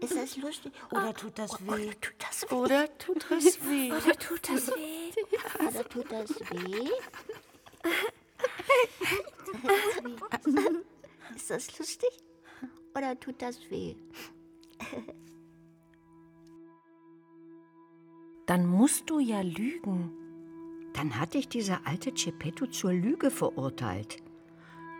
Ist 0.00 0.16
das 0.16 0.36
lustig 0.36 0.72
Oder 0.92 1.14
tut 1.14 1.38
das 1.38 1.52
weh? 1.60 1.90
tut 2.00 2.14
das 2.18 2.50
weh? 2.50 2.54
Oder 2.54 2.98
tut 2.98 3.24
das 3.30 3.60
weh? 3.62 3.92
Oder 3.92 4.18
tut 4.18 4.48
das 4.48 4.66
weh? 4.68 5.12
Oder 5.66 5.88
tut 5.88 6.12
das 6.12 6.30
weh? 6.50 6.90
Ist 11.54 11.68
das 11.68 11.78
lustig 11.78 12.10
oder 12.96 13.18
tut 13.20 13.40
das 13.40 13.58
weh? 13.70 13.94
Dann 18.46 18.66
musst 18.66 19.08
du 19.08 19.20
ja 19.20 19.40
lügen. 19.40 20.10
Dann 20.94 21.20
hat 21.20 21.34
dich 21.34 21.48
dieser 21.48 21.86
alte 21.86 22.10
Geppetto 22.10 22.66
zur 22.66 22.92
Lüge 22.92 23.30
verurteilt. 23.30 24.16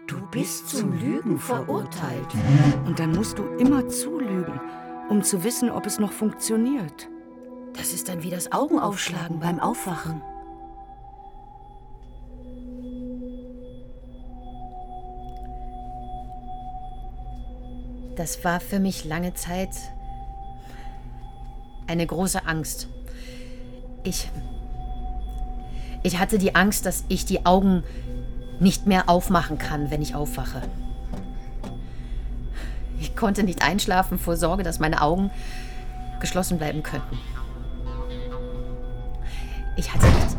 Du 0.06 0.16
bist 0.30 0.68
zum 0.68 0.92
Lügen 0.92 1.38
verurteilt. 1.38 2.32
Und 2.86 3.00
dann 3.00 3.12
musst 3.16 3.38
du 3.38 3.44
immer 3.56 3.88
zulügen, 3.88 4.60
um 5.08 5.24
zu 5.24 5.42
wissen, 5.42 5.70
ob 5.70 5.86
es 5.86 5.98
noch 5.98 6.12
funktioniert. 6.12 7.08
Das 7.72 7.92
ist 7.92 8.08
dann 8.08 8.22
wie 8.22 8.30
das 8.30 8.52
Augenaufschlagen 8.52 9.40
beim 9.40 9.58
Aufwachen. 9.58 10.22
Das 18.16 18.44
war 18.44 18.60
für 18.60 18.78
mich 18.78 19.04
lange 19.04 19.34
Zeit 19.34 19.70
eine 21.86 22.06
große 22.06 22.46
Angst. 22.46 22.88
Ich. 24.04 24.30
Ich 26.02 26.18
hatte 26.18 26.38
die 26.38 26.54
Angst, 26.54 26.86
dass 26.86 27.04
ich 27.08 27.24
die 27.24 27.46
Augen 27.46 27.82
nicht 28.60 28.86
mehr 28.86 29.08
aufmachen 29.08 29.58
kann, 29.58 29.90
wenn 29.90 30.02
ich 30.02 30.14
aufwache. 30.14 30.62
Ich 33.00 33.16
konnte 33.16 33.42
nicht 33.42 33.66
einschlafen 33.66 34.18
vor 34.18 34.36
Sorge, 34.36 34.62
dass 34.62 34.78
meine 34.78 35.02
Augen 35.02 35.30
geschlossen 36.20 36.58
bleiben 36.58 36.82
könnten. 36.82 37.18
Ich 39.76 39.92
hatte 39.92 40.06
nicht. 40.06 40.36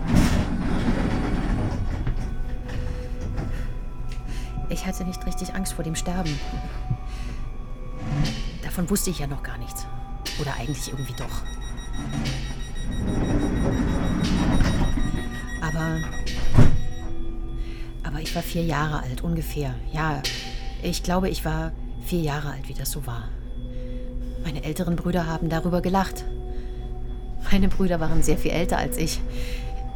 Ich 4.70 4.86
hatte 4.86 5.04
nicht 5.04 5.26
richtig 5.26 5.54
Angst 5.54 5.74
vor 5.74 5.84
dem 5.84 5.96
Sterben. 5.96 6.40
Davon 8.76 8.90
wusste 8.90 9.10
ich 9.10 9.20
ja 9.20 9.28
noch 9.28 9.42
gar 9.42 9.58
nichts. 9.58 9.88
Oder 10.42 10.54
eigentlich 10.56 10.90
irgendwie 10.90 11.14
doch. 11.14 11.44
Aber. 15.62 16.02
Aber 18.04 18.20
ich 18.20 18.36
war 18.36 18.44
vier 18.44 18.66
Jahre 18.66 19.02
alt, 19.02 19.24
ungefähr. 19.24 19.76
Ja, 19.94 20.22
ich 20.84 21.04
glaube, 21.04 21.30
ich 21.30 21.46
war 21.46 21.72
vier 22.06 22.20
Jahre 22.20 22.50
alt, 22.50 22.68
wie 22.68 22.74
das 22.74 22.92
so 22.92 23.08
war. 23.08 23.30
Meine 24.44 24.62
älteren 24.66 24.98
Brüder 24.98 25.26
haben 25.26 25.48
darüber 25.48 25.82
gelacht. 25.82 26.26
Meine 27.50 27.70
Brüder 27.70 28.02
waren 28.02 28.24
sehr 28.24 28.38
viel 28.38 28.52
älter 28.52 28.78
als 28.78 28.98
ich. 28.98 29.22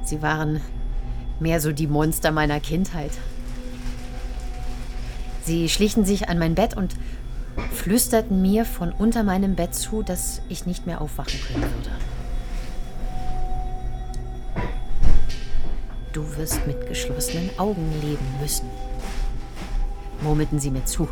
Sie 0.06 0.22
waren 0.22 0.62
mehr 1.42 1.60
so 1.60 1.74
die 1.74 1.88
Monster 1.88 2.32
meiner 2.32 2.62
Kindheit. 2.62 3.12
Sie 5.44 5.68
schlichen 5.68 6.06
sich 6.06 6.30
an 6.30 6.40
mein 6.40 6.56
Bett 6.56 6.78
und 6.78 6.96
flüsterten 7.72 8.42
mir 8.42 8.66
von 8.66 8.92
unter 8.92 9.24
meinem 9.24 9.56
Bett 9.56 9.76
zu, 9.76 10.04
dass 10.04 10.42
ich 10.50 10.66
nicht 10.66 10.86
mehr 10.86 11.02
aufwachen 11.02 11.40
können 11.48 11.64
würde. 11.64 11.92
Du 16.14 16.38
wirst 16.38 16.66
mit 16.66 16.88
geschlossenen 16.88 17.50
Augen 17.60 17.94
leben 18.02 18.26
müssen, 18.42 18.68
murmelten 20.22 20.60
sie 20.60 20.72
mir 20.72 20.86
zu. 20.86 21.08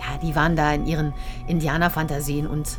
Ja, 0.00 0.18
die 0.18 0.36
waren 0.36 0.56
da 0.56 0.72
in 0.72 0.86
ihren 0.86 1.14
Indianerfantasien 1.46 2.46
und 2.46 2.78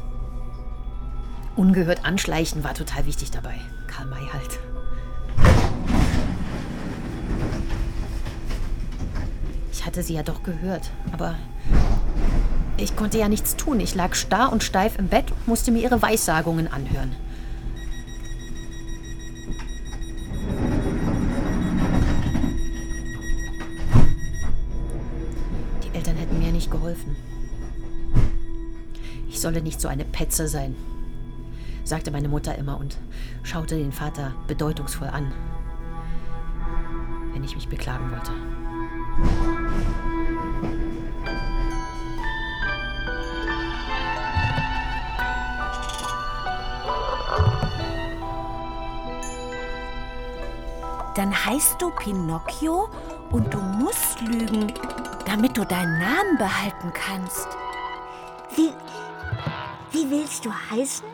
ungehört 1.56 2.06
anschleichen 2.06 2.64
war 2.64 2.74
total 2.74 3.06
wichtig 3.06 3.32
dabei. 3.32 3.56
Karl 3.88 4.08
May 4.08 4.26
halt. 4.32 4.60
Ich 9.84 9.88
hatte 9.88 10.02
sie 10.02 10.14
ja 10.14 10.24
doch 10.24 10.44
gehört, 10.44 10.92
aber 11.12 11.36
ich 12.78 12.96
konnte 12.96 13.18
ja 13.18 13.28
nichts 13.28 13.58
tun. 13.58 13.82
Ich 13.82 13.96
lag 13.96 14.16
starr 14.16 14.54
und 14.54 14.64
steif 14.64 14.98
im 14.98 15.10
Bett 15.10 15.30
und 15.30 15.46
musste 15.46 15.74
mir 15.74 15.84
ihre 15.84 16.02
Weissagungen 16.02 16.72
anhören. 16.72 17.12
Die 25.84 25.94
Eltern 25.98 26.16
hätten 26.16 26.40
mir 26.40 26.54
nicht 26.54 26.72
geholfen. 26.72 27.18
Ich 29.28 29.42
solle 29.42 29.62
nicht 29.62 29.82
so 29.82 29.90
eine 29.90 30.06
Petze 30.06 30.48
sein, 30.48 30.78
sagte 31.84 32.10
meine 32.10 32.30
Mutter 32.30 32.58
immer 32.58 32.80
und 32.80 32.96
schaute 33.44 33.76
den 33.76 33.92
Vater 33.92 34.34
bedeutungsvoll 34.48 35.10
an, 35.10 35.34
wenn 37.34 37.44
ich 37.44 37.56
mich 37.56 37.68
beklagen 37.68 38.10
wollte. 38.12 38.32
Dann 51.16 51.34
heißt 51.46 51.82
du 51.82 51.92
Pinocchio 51.92 52.90
und 53.32 53.54
du 53.54 53.60
musst 53.60 54.22
lügen, 54.22 54.74
damit 55.26 55.58
du 55.58 55.66
deinen 55.66 56.00
Namen 56.00 56.38
behalten 56.38 56.92
kannst. 56.94 57.48
Wie, 58.56 58.72
wie 59.92 60.10
willst 60.10 60.46
du 60.46 60.52
heißen, 60.72 61.06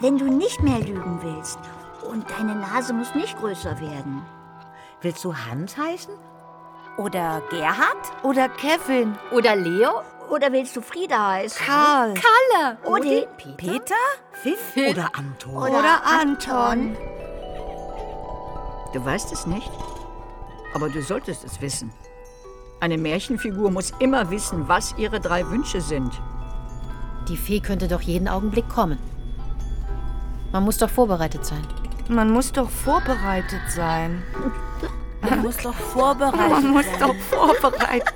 wenn 0.00 0.18
du 0.18 0.24
nicht 0.24 0.62
mehr 0.62 0.78
lügen 0.78 1.20
willst? 1.22 1.58
Und 2.02 2.30
deine 2.30 2.54
Nase 2.54 2.92
muss 2.92 3.14
nicht 3.14 3.38
größer 3.38 3.80
werden. 3.80 4.24
Willst 5.00 5.24
du 5.24 5.34
Hans 5.34 5.76
heißen? 5.76 6.14
Oder 6.96 7.42
Gerhard? 7.50 7.96
Oder 8.22 8.48
Kevin? 8.48 9.16
Oder 9.30 9.56
Leo? 9.56 10.02
Oder 10.30 10.52
willst 10.52 10.76
du 10.76 10.80
Frieda 10.80 11.32
heißen? 11.32 11.66
Karl? 11.66 12.14
Kalle! 12.14 12.78
Oder, 12.84 13.26
Peter? 13.56 13.94
Pfiff 14.32 14.76
oder 14.76 15.10
Anton? 15.14 15.56
Oder 15.56 16.02
Anton? 16.04 16.96
Du 18.92 19.04
weißt 19.04 19.32
es 19.32 19.46
nicht, 19.46 19.70
aber 20.74 20.88
du 20.88 21.02
solltest 21.02 21.44
es 21.44 21.60
wissen. 21.60 21.90
Eine 22.80 22.98
Märchenfigur 22.98 23.70
muss 23.70 23.92
immer 24.00 24.30
wissen, 24.30 24.68
was 24.68 24.94
ihre 24.98 25.20
drei 25.20 25.48
Wünsche 25.48 25.80
sind. 25.80 26.12
Die 27.28 27.36
Fee 27.36 27.60
könnte 27.60 27.88
doch 27.88 28.00
jeden 28.00 28.28
Augenblick 28.28 28.68
kommen. 28.68 28.98
Man 30.50 30.64
muss 30.64 30.78
doch 30.78 30.90
vorbereitet 30.90 31.46
sein. 31.46 31.62
Man 32.08 32.30
muss 32.32 32.50
doch 32.52 32.68
vorbereitet 32.68 33.60
sein. 33.70 34.22
Man 35.22 35.40
muss 35.42 35.56
doch 35.58 35.72
vorbereitet 35.74 36.50
Man 36.50 36.70
muss 36.72 36.84
sein. 36.84 36.98
doch 36.98 37.14
vorbereitet 37.14 38.12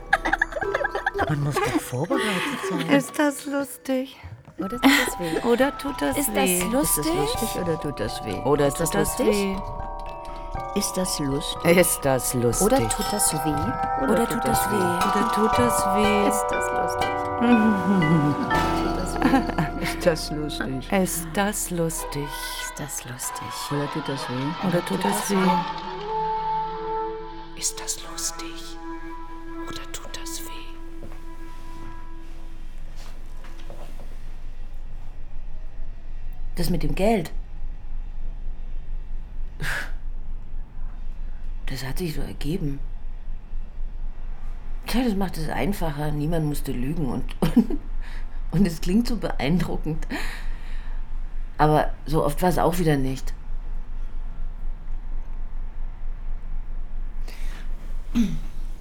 Man 1.29 1.45
muss 1.45 1.55
doch 1.55 1.81
vorbereitet 1.81 2.59
sein. 2.69 2.91
Ist 2.91 3.17
das 3.17 3.47
lustig? 3.47 4.17
Oder 4.59 4.71
tut 4.81 4.85
das 4.85 5.21
weh? 5.21 5.49
Oder 5.49 5.79
tut 5.79 6.03
das 6.03 6.19
Ist 6.19 6.35
weh? 6.35 6.59
das 6.59 6.73
lustig? 6.73 7.15
Lustig 7.15 7.63
oder 7.63 7.81
tut 7.81 8.01
das 8.01 8.25
weh? 8.25 8.35
Oder 8.45 8.67
ist 8.67 8.79
Tut 8.79 8.87
das 8.87 8.91
das 8.91 9.19
lustig? 9.21 9.27
weh? 9.37 9.57
Ist 10.77 10.95
das 10.95 11.19
lustig? 11.21 11.77
Ist 11.79 12.05
das 12.05 12.35
lustig? 12.35 12.67
Oder 12.67 12.87
tut 12.91 13.11
das 13.11 13.33
weh? 13.33 13.49
Oder 14.05 14.29
tut 14.29 14.45
das 14.45 14.71
weh? 14.71 14.77
Oder 14.77 15.33
tut 15.35 15.59
das 15.59 15.87
weh? 15.97 16.29
Ist 16.29 16.45
das 16.51 16.71
lustig? 16.71 17.09
Ist 19.81 20.07
das 20.07 20.31
lustig? 20.31 20.93
Ist 20.93 21.27
das 21.33 21.71
lustig? 21.71 22.29
Ist 22.61 22.75
das 22.79 23.05
lustig? 23.07 23.49
Oder 23.73 23.89
tut 23.91 24.07
das 24.07 24.29
weh? 24.29 24.69
Oder 24.69 24.85
tut 24.85 25.03
das 25.03 25.31
weh? 25.31 25.51
Ist 27.59 27.81
das 27.81 27.97
lustig? 28.11 28.77
Oder 29.67 29.93
tut 29.93 30.15
das 30.21 30.43
weh? 30.43 30.77
Das 36.57 36.69
mit 36.69 36.83
dem 36.83 36.95
Geld. 36.95 37.33
Das 41.67 41.85
hat 41.85 41.99
sich 41.99 42.15
so 42.15 42.23
ergeben. 42.23 42.79
Tja, 44.87 45.03
das 45.05 45.15
macht 45.15 45.37
es 45.37 45.49
einfacher. 45.49 46.13
Niemand 46.13 46.47
musste 46.47 46.73
lügen 46.73 47.07
und, 47.07 47.25
und, 47.41 47.79
und 48.53 48.67
es 48.67 48.81
klingt 48.81 49.09
so 49.09 49.17
beeindruckend. 49.17 50.07
Aber 51.59 51.91
so 52.07 52.25
oft 52.25 52.41
war 52.43 52.49
es 52.49 52.59
auch 52.59 52.79
wieder 52.79 52.97
nicht. 52.97 53.35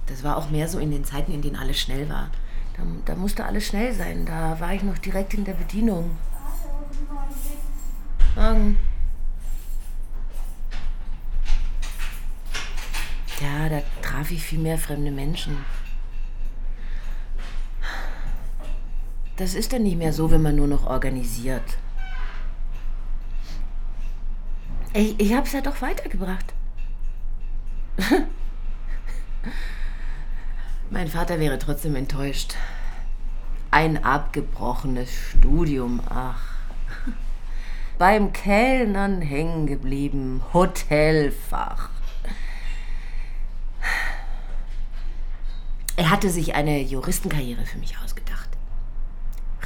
Das 0.06 0.22
war 0.22 0.36
auch 0.36 0.50
mehr 0.50 0.68
so 0.68 0.78
in 0.78 0.90
den 0.90 1.04
Zeiten, 1.04 1.32
in 1.32 1.42
denen 1.42 1.56
alles 1.56 1.80
schnell 1.80 2.08
war. 2.08 2.30
Da, 2.76 2.82
da 3.04 3.14
musste 3.16 3.44
alles 3.44 3.66
schnell 3.66 3.92
sein. 3.92 4.24
Da 4.24 4.58
war 4.60 4.72
ich 4.72 4.82
noch 4.82 4.98
direkt 4.98 5.34
in 5.34 5.44
der 5.44 5.54
Bedienung. 5.54 6.16
Morgen. 8.36 8.78
Ja, 13.40 13.68
da 13.68 13.82
traf 14.02 14.30
ich 14.30 14.42
viel 14.42 14.58
mehr 14.58 14.78
fremde 14.78 15.10
Menschen. 15.10 15.58
Das 19.36 19.54
ist 19.54 19.72
dann 19.74 19.82
nicht 19.82 19.98
mehr 19.98 20.14
so, 20.14 20.30
wenn 20.30 20.40
man 20.40 20.56
nur 20.56 20.66
noch 20.66 20.86
organisiert. 20.86 21.76
Ich, 24.94 25.20
ich 25.20 25.34
hab's 25.34 25.52
ja 25.52 25.60
doch 25.60 25.82
weitergebracht. 25.82 26.54
mein 30.90 31.08
Vater 31.08 31.38
wäre 31.38 31.58
trotzdem 31.58 31.96
enttäuscht. 31.96 32.54
Ein 33.70 34.02
abgebrochenes 34.02 35.12
Studium, 35.12 36.00
ach. 36.08 36.40
Beim 37.98 38.32
Kellnern 38.32 39.20
hängen 39.20 39.66
geblieben, 39.66 40.42
Hotelfach. 40.54 41.90
Er 45.96 46.10
hatte 46.10 46.28
sich 46.28 46.54
eine 46.54 46.80
Juristenkarriere 46.80 47.64
für 47.64 47.78
mich 47.78 47.98
ausgedacht. 47.98 48.50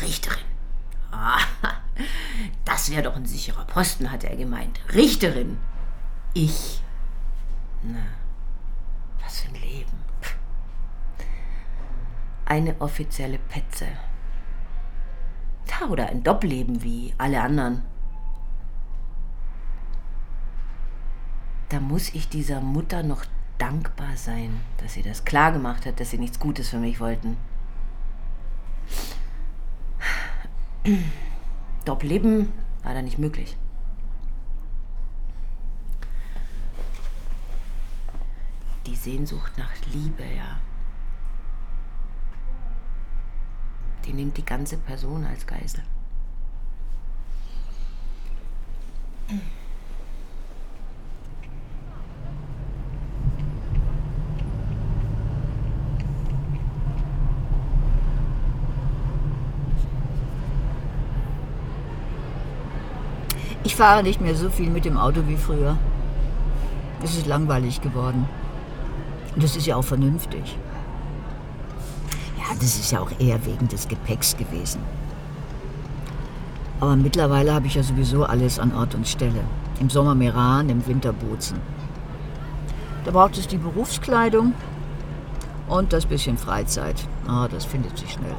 Richterin. 0.01 0.45
Ah, 1.11 1.40
das 2.64 2.90
wäre 2.90 3.03
doch 3.03 3.16
ein 3.16 3.27
sicherer 3.27 3.64
Posten, 3.64 4.11
hatte 4.11 4.29
er 4.31 4.37
gemeint. 4.37 4.81
Richterin. 4.95 5.59
Ich. 6.33 6.81
Na, 7.83 7.99
was 9.21 9.40
für 9.40 9.49
ein 9.49 9.61
Leben. 9.61 9.90
Eine 12.45 12.81
offizielle 12.81 13.38
Petze. 13.38 13.87
Ja, 15.69 15.87
oder 15.88 16.09
ein 16.09 16.23
Doppelleben 16.23 16.83
wie 16.83 17.14
alle 17.19 17.40
anderen. 17.40 17.83
Da 21.71 21.81
muss 21.81 22.11
ich 22.11 22.29
dieser 22.29 22.61
Mutter 22.61 23.03
noch 23.03 23.25
dankbar 23.61 24.16
sein, 24.16 24.61
dass 24.79 24.94
sie 24.94 25.03
das 25.03 25.25
klar 25.25 25.53
gemacht 25.53 25.87
hat, 25.87 26.01
dass 26.01 26.11
sie 26.11 26.18
nichts 26.18 26.38
Gutes 26.40 26.70
für 26.70 26.79
mich 26.79 26.99
wollten. 26.99 27.37
Doppelleben 31.85 32.53
war 32.83 32.94
da 32.94 33.03
nicht 33.03 33.18
möglich. 33.18 33.57
Die 38.87 38.96
Sehnsucht 38.96 39.59
nach 39.59 39.73
Liebe, 39.92 40.23
ja. 40.23 40.59
Die 44.07 44.14
nimmt 44.14 44.37
die 44.38 44.44
ganze 44.44 44.79
Person 44.79 45.25
als 45.27 45.46
Geisel. 45.46 45.83
Fahre 63.81 64.03
nicht 64.03 64.21
mehr 64.21 64.35
so 64.35 64.51
viel 64.51 64.69
mit 64.69 64.85
dem 64.85 64.99
Auto 64.99 65.23
wie 65.27 65.38
früher. 65.38 65.75
Es 67.03 67.16
ist 67.16 67.27
langweilig 67.27 67.81
geworden. 67.81 68.29
Und 69.35 69.43
das 69.43 69.57
ist 69.57 69.66
ja 69.66 69.77
auch 69.77 69.85
vernünftig. 69.85 70.59
Ja, 72.37 72.55
das 72.57 72.79
ist 72.79 72.93
ja 72.93 73.01
auch 73.01 73.11
eher 73.19 73.43
wegen 73.47 73.69
des 73.69 73.88
Gepäcks 73.88 74.37
gewesen. 74.37 74.83
Aber 76.79 76.95
mittlerweile 76.95 77.55
habe 77.55 77.69
ich 77.69 77.77
ja 77.77 77.83
sowieso 77.83 78.25
alles 78.25 78.59
an 78.59 78.75
Ort 78.75 78.95
und 78.95 79.09
Stelle. 79.09 79.40
Im 79.81 79.88
Sommer 79.88 80.14
Meran, 80.14 80.69
im 80.69 80.87
Winter 80.87 81.14
Bozen. 81.14 81.57
Da 83.07 83.12
braucht 83.12 83.38
es 83.38 83.49
die 83.49 83.57
Berufskleidung 83.57 84.53
und 85.69 85.95
das 85.95 86.05
bisschen 86.05 86.37
Freizeit. 86.37 87.09
Ah, 87.27 87.49
das 87.49 87.64
findet 87.64 87.97
sich 87.97 88.12
schnell. 88.12 88.37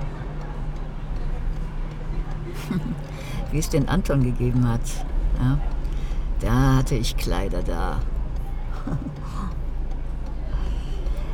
Wie 3.51 3.57
es 3.57 3.69
den 3.69 3.89
Anton 3.89 4.23
gegeben 4.23 4.69
hat. 4.69 4.81
Ja, 5.41 5.57
da 6.39 6.77
hatte 6.77 6.95
ich 6.95 7.17
Kleider 7.17 7.63
da. 7.63 7.99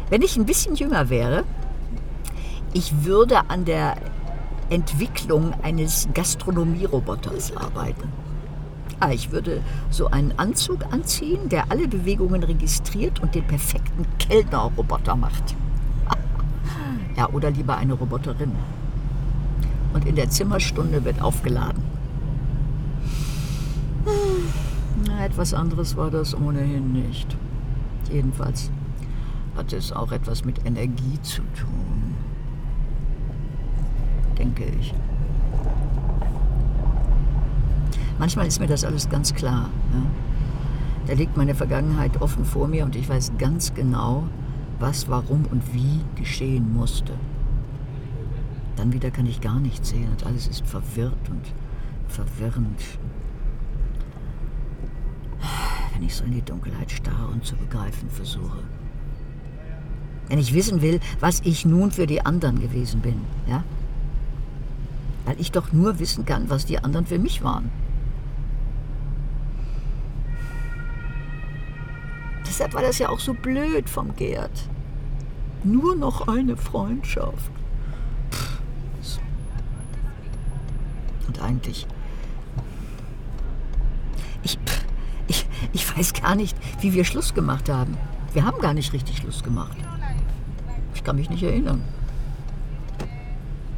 Wenn 0.10 0.22
ich 0.22 0.38
ein 0.38 0.46
bisschen 0.46 0.76
jünger 0.76 1.10
wäre, 1.10 1.44
ich 2.74 3.04
würde 3.04 3.50
an 3.50 3.66
der 3.66 3.98
Entwicklung 4.70 5.54
eines 5.62 6.08
Gastronomieroboters 6.14 7.56
arbeiten. 7.56 8.10
Ah, 9.00 9.12
ich 9.12 9.32
würde 9.32 9.62
so 9.90 10.08
einen 10.08 10.34
Anzug 10.38 10.86
anziehen, 10.92 11.50
der 11.50 11.72
alle 11.72 11.88
Bewegungen 11.88 12.44
registriert 12.44 13.20
und 13.20 13.36
den 13.36 13.46
perfekten 13.46 14.06
Kellnerroboter 14.18 15.16
macht. 15.16 15.56
ja, 17.18 17.30
oder 17.30 17.52
lieber 17.52 17.78
eine 17.78 17.94
Roboterin. 17.94 18.54
Und 19.94 20.06
in 20.06 20.16
der 20.16 20.30
Zimmerstunde 20.30 21.04
wird 21.04 21.22
aufgeladen. 21.22 21.97
Etwas 25.28 25.54
anderes 25.54 25.98
war 25.98 26.10
das 26.10 26.34
ohnehin 26.34 26.94
nicht. 26.94 27.36
Jedenfalls 28.10 28.72
hatte 29.58 29.76
es 29.76 29.92
auch 29.92 30.14
etwas 30.14 30.46
mit 30.46 30.66
Energie 30.66 31.22
zu 31.22 31.42
tun. 31.54 32.16
Denke 34.38 34.64
ich. 34.80 34.94
Manchmal 38.18 38.48
ist 38.48 38.62
mir 38.62 38.68
das 38.68 38.86
alles 38.86 39.10
ganz 39.10 39.34
klar. 39.34 39.70
Ja? 39.92 40.02
Da 41.08 41.14
liegt 41.14 41.36
meine 41.36 41.56
Vergangenheit 41.56 42.22
offen 42.22 42.46
vor 42.46 42.70
mir 42.70 42.86
und 42.86 42.96
ich 42.96 43.10
weiß 43.10 43.34
ganz 43.38 43.74
genau, 43.74 44.30
was, 44.80 45.10
warum 45.10 45.44
und 45.52 45.62
wie 45.74 46.06
geschehen 46.16 46.74
musste. 46.74 47.12
Dann 48.78 48.94
wieder 48.94 49.12
kann 49.12 49.26
ich 49.26 49.42
gar 49.42 49.60
nichts 49.60 49.90
sehen 49.90 50.10
und 50.10 50.26
alles 50.26 50.48
ist 50.48 50.66
verwirrt 50.66 51.30
und 51.30 51.44
verwirrend. 52.08 52.82
Wenn 55.98 56.06
ich 56.06 56.16
so 56.16 56.26
in 56.26 56.34
die 56.34 56.44
Dunkelheit 56.44 56.92
starre 56.92 57.26
und 57.26 57.44
zu 57.44 57.56
begreifen 57.56 58.08
versuche. 58.12 58.60
Wenn 60.28 60.38
ich 60.38 60.54
wissen 60.54 60.84
will, 60.84 61.00
was 61.20 61.42
ich 61.44 61.66
nun 61.66 61.90
für 61.90 62.06
die 62.06 62.24
anderen 62.24 62.62
gewesen 62.62 63.02
bin, 63.02 63.20
ja? 63.48 63.64
Weil 65.26 65.42
ich 65.42 65.52
doch 65.52 65.72
nur 65.72 65.98
wissen 65.98 66.24
kann, 66.24 66.52
was 66.52 66.68
die 66.68 66.78
anderen 66.78 67.08
für 67.08 67.18
mich 67.18 67.42
waren. 67.42 67.72
Deshalb 72.48 72.76
war 72.76 72.84
das 72.84 73.00
ja 73.00 73.10
auch 73.10 73.20
so 73.20 73.34
blöd 73.34 73.90
vom 73.90 74.16
Gerd. 74.16 74.70
Nur 75.64 75.96
noch 75.96 76.28
eine 76.28 76.58
Freundschaft. 76.58 77.52
Und 81.26 81.42
eigentlich. 81.42 81.88
Ich, 84.44 84.60
ich, 85.74 85.98
weiß 85.98 86.14
gar 86.14 86.36
nicht, 86.36 86.58
wie 86.82 86.94
wir 86.94 87.04
Schluss 87.04 87.34
gemacht 87.34 87.70
haben. 87.70 87.98
Wir 88.34 88.46
haben 88.46 88.60
gar 88.62 88.74
nicht 88.74 88.94
richtig 88.94 89.18
Schluss 89.18 89.44
gemacht. 89.44 89.78
Ich 90.94 91.04
kann 91.04 91.16
mich 91.16 91.30
nicht 91.30 91.44
erinnern. 91.44 91.82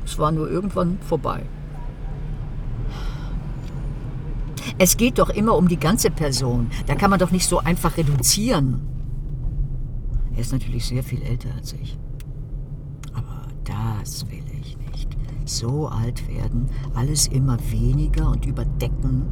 Es 0.06 0.18
war 0.18 0.32
nur 0.32 0.50
irgendwann 0.50 0.98
vorbei. 1.08 1.44
Es 4.78 4.98
geht 4.98 5.20
doch 5.20 5.30
immer 5.30 5.56
um 5.58 5.68
die 5.68 5.80
ganze 5.80 6.10
Person. 6.10 6.72
Da 6.88 6.96
kann 6.96 7.10
man 7.10 7.20
doch 7.20 7.32
nicht 7.32 7.48
so 7.48 7.60
einfach 7.60 7.98
reduzieren. 7.98 8.82
Er 10.34 10.40
ist 10.40 10.54
natürlich 10.54 10.86
sehr 10.86 11.04
viel 11.04 11.22
älter 11.22 11.50
als 11.58 11.74
ich. 11.74 11.98
Aber 13.14 13.48
das 13.66 14.26
will 14.32 14.44
ich 14.62 14.78
nicht. 14.92 15.18
So 15.46 15.88
alt 15.88 16.28
werden, 16.28 16.70
alles 16.96 17.28
immer 17.28 17.58
weniger 17.72 18.30
und 18.30 18.46
überdecken. 18.46 19.26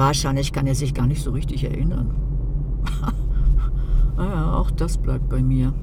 Wahrscheinlich 0.00 0.54
kann 0.54 0.66
er 0.66 0.74
sich 0.74 0.94
gar 0.94 1.06
nicht 1.06 1.22
so 1.22 1.30
richtig 1.30 1.62
erinnern. 1.62 2.14
naja, 4.16 4.54
auch 4.54 4.70
das 4.70 4.96
bleibt 4.96 5.28
bei 5.28 5.42
mir. 5.42 5.74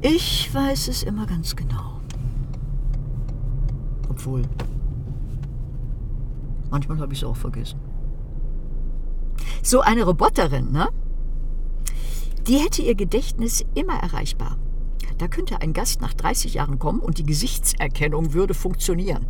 Ich 0.00 0.52
weiß 0.52 0.88
es 0.88 1.04
immer 1.04 1.26
ganz 1.26 1.54
genau. 1.54 2.00
Obwohl, 4.08 4.42
manchmal 6.72 6.98
habe 6.98 7.12
ich 7.12 7.20
es 7.20 7.24
auch 7.24 7.36
vergessen. 7.36 7.78
So 9.62 9.82
eine 9.82 10.02
Roboterin, 10.02 10.72
ne? 10.72 10.88
Die 12.48 12.56
hätte 12.56 12.82
ihr 12.82 12.96
Gedächtnis 12.96 13.64
immer 13.76 13.94
erreichbar. 13.94 14.56
Da 15.18 15.28
könnte 15.28 15.60
ein 15.60 15.72
Gast 15.72 16.00
nach 16.00 16.14
30 16.14 16.54
Jahren 16.54 16.80
kommen 16.80 16.98
und 16.98 17.18
die 17.18 17.26
Gesichtserkennung 17.26 18.32
würde 18.32 18.54
funktionieren. 18.54 19.24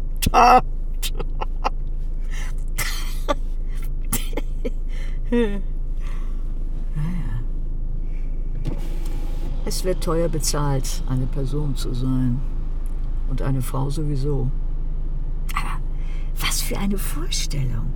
Es 9.67 9.85
wird 9.85 10.05
teuer 10.05 10.29
bezahlt, 10.29 11.03
eine 11.09 11.27
Person 11.27 11.75
zu 11.75 11.95
sein. 11.95 12.41
Und 13.31 13.41
eine 13.43 13.63
Frau 13.63 13.89
sowieso. 13.89 14.51
Aber 15.55 15.81
was 16.39 16.61
für 16.61 16.79
eine 16.79 16.99
Vorstellung. 16.99 17.93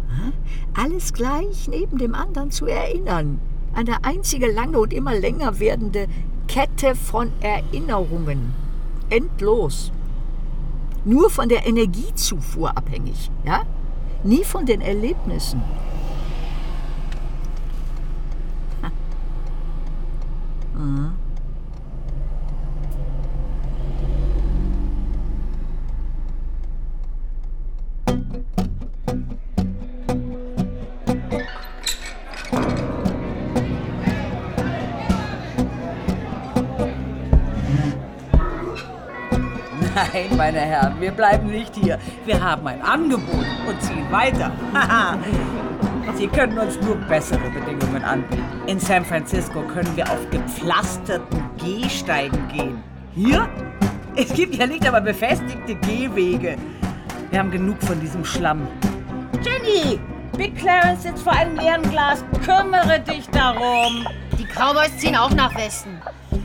Alles 0.75 1.13
gleich 1.13 1.69
neben 1.69 1.99
dem 1.99 2.15
anderen 2.15 2.51
zu 2.51 2.67
erinnern. 2.67 3.41
Eine 3.75 4.05
einzige 4.05 4.51
lange 4.51 4.79
und 4.79 4.93
immer 4.93 5.15
länger 5.15 5.61
werdende 5.61 6.09
Kette 6.49 6.95
von 6.95 7.31
Erinnerungen. 7.41 8.55
Endlos. 9.11 9.93
Nur 11.05 11.31
von 11.31 11.49
der 11.49 11.67
Energiezufuhr 11.67 12.77
abhängig. 12.77 13.31
Ja? 13.45 13.63
Nie 14.25 14.45
von 14.45 14.67
den 14.67 14.81
Erlebnissen. 14.81 15.63
Mhm. 20.79 21.13
Nein, 39.95 40.37
meine 40.37 40.61
Herren, 40.61 41.01
wir 41.01 41.11
bleiben 41.11 41.51
nicht 41.51 41.75
hier. 41.75 41.99
Wir 42.25 42.41
haben 42.41 42.65
ein 42.69 42.81
Angebot 42.83 43.47
und 43.67 43.83
ziehen 43.83 44.07
weiter. 44.13 44.53
Sie 46.17 46.27
können 46.27 46.59
uns 46.59 46.81
nur 46.81 46.97
bessere 46.97 47.51
Bedingungen 47.51 48.03
anbieten. 48.03 48.45
In 48.67 48.81
San 48.81 49.05
Francisco 49.05 49.63
können 49.63 49.95
wir 49.97 50.05
auf 50.11 50.29
gepflasterten 50.31 51.43
Gehsteigen 51.59 52.49
gehen. 52.49 52.83
Hier 53.15 53.49
Es 54.17 54.33
gibt 54.35 54.57
ja 54.57 54.67
nicht 54.67 54.85
aber 54.87 55.01
befestigte 55.01 55.77
Gehwege. 55.77 56.57
Wir 57.31 57.39
haben 57.39 57.53
genug 57.53 57.81
von 57.83 58.01
diesem 58.01 58.25
Schlamm. 58.25 58.67
Jenny! 59.45 60.01
Big 60.37 60.57
Clarence 60.57 61.05
sitzt 61.05 61.23
vor 61.23 61.33
einem 61.33 61.57
leeren 61.57 61.83
Glas. 61.91 62.25
Kümmere 62.45 62.99
dich 63.01 63.29
darum. 63.31 64.07
Die 64.39 64.45
Cowboys 64.45 64.97
ziehen 64.99 65.15
auch 65.15 65.31
nach 65.31 65.55
Westen. 65.57 66.01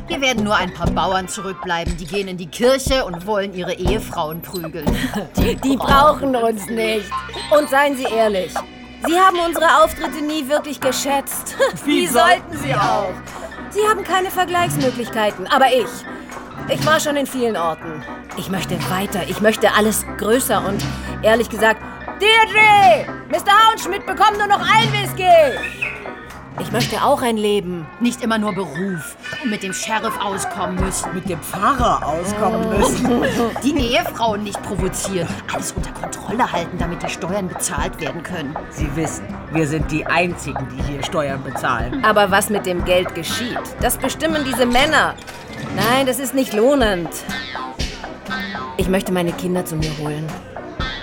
Hier 0.08 0.22
werden 0.22 0.44
nur 0.44 0.56
ein 0.56 0.74
paar 0.74 0.90
Bauern 0.92 1.28
zurückbleiben. 1.28 1.98
Die 1.98 2.06
gehen 2.06 2.28
in 2.28 2.38
die 2.38 2.48
Kirche 2.48 3.06
und 3.06 3.26
wollen 3.26 3.56
ihre 3.56 3.74
Ehefrauen 3.74 4.42
prügeln. 4.42 4.86
Die, 5.38 5.56
die 5.64 5.78
brauchen 5.78 6.36
uns 6.36 6.68
nicht. 6.70 7.10
Und 7.58 7.70
seien 7.70 7.96
Sie 7.96 8.04
ehrlich, 8.04 8.54
Sie 9.06 9.20
haben 9.20 9.38
unsere 9.46 9.84
Auftritte 9.84 10.24
nie 10.24 10.48
wirklich 10.48 10.80
geschätzt. 10.80 11.56
Wie 11.86 12.08
sollten 12.08 12.58
Sie 12.58 12.74
auch? 12.74 13.14
Sie 13.72 13.82
haben 13.88 14.04
keine 14.04 14.30
Vergleichsmöglichkeiten, 14.30 15.48
aber 15.48 15.68
ich. 15.68 15.90
Ich 16.70 16.86
war 16.86 17.00
schon 17.00 17.18
in 17.18 17.26
vielen 17.26 17.58
Orten. 17.58 18.04
Ich 18.38 18.50
möchte 18.50 18.78
weiter, 18.90 19.24
ich 19.28 19.42
möchte 19.42 19.74
alles 19.74 20.06
größer 20.18 20.66
und 20.66 20.84
ehrlich 21.22 21.50
gesagt, 21.50 21.82
Deirdre! 22.20 23.12
Mr. 23.30 23.68
Hauenschmidt 23.68 24.06
bekommt 24.06 24.38
nur 24.38 24.48
noch 24.48 24.62
ein 24.62 24.92
Whisky! 24.94 25.24
Ich 26.60 26.72
möchte 26.72 27.04
auch 27.04 27.22
ein 27.22 27.38
Leben. 27.38 27.88
Nicht 28.00 28.22
immer 28.22 28.38
nur 28.38 28.54
Beruf 28.54 29.18
und 29.44 29.50
mit 29.50 29.64
dem 29.64 29.74
Sheriff 29.74 30.14
auskommen 30.24 30.76
müssen. 30.76 31.14
Mit 31.14 31.28
dem 31.28 31.40
Pfarrer 31.40 32.06
auskommen 32.06 32.70
müssen. 32.70 33.10
Die 33.64 33.76
Ehefrauen 33.94 34.44
nicht 34.44 34.62
provozieren. 34.62 35.28
Alles 35.52 35.72
unter 35.72 35.92
Kontrolle 35.92 36.52
halten, 36.52 36.78
damit 36.78 37.02
die 37.02 37.10
Steuern 37.10 37.48
bezahlt 37.48 38.00
werden 38.00 38.22
können. 38.22 38.56
Sie 38.70 38.96
wissen, 38.96 39.26
wir 39.52 39.68
sind 39.68 39.92
die 39.92 40.06
Einzigen, 40.06 40.68
die 40.70 40.84
hier 40.92 41.04
Steuern 41.04 41.44
bezahlen. 41.44 42.04
Aber 42.06 42.30
was 42.30 42.50
mit 42.50 42.66
dem 42.66 42.86
Geld 42.86 43.16
geschieht, 43.16 43.60
das 43.82 43.98
bestimmen 43.98 44.44
diese 44.46 44.66
Männer. 44.66 45.16
Nein, 45.76 46.06
das 46.06 46.20
ist 46.20 46.36
nicht 46.36 46.54
lohnend. 46.54 47.10
Ich 48.78 48.88
möchte 48.88 49.12
meine 49.12 49.32
Kinder 49.32 49.66
zu 49.66 49.76
mir 49.76 49.98
holen. 49.98 50.28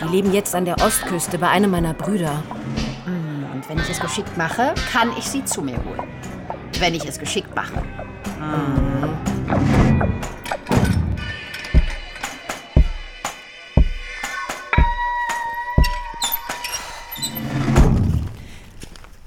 Die 0.02 0.08
leben 0.08 0.32
jetzt 0.32 0.54
an 0.54 0.64
der 0.64 0.80
Ostküste 0.80 1.38
bei 1.38 1.48
einem 1.48 1.70
meiner 1.70 1.94
Brüder. 1.94 2.42
Wenn 3.70 3.78
ich 3.78 3.88
es 3.88 4.00
geschickt 4.00 4.37
mache, 4.37 4.74
kann 4.90 5.16
ich 5.16 5.24
sie 5.26 5.44
zu 5.44 5.62
mir 5.62 5.76
holen. 5.85 6.02
Wenn 6.80 6.92
ich 6.92 7.06
es 7.06 7.20
geschickt 7.20 7.54
mache. 7.54 7.80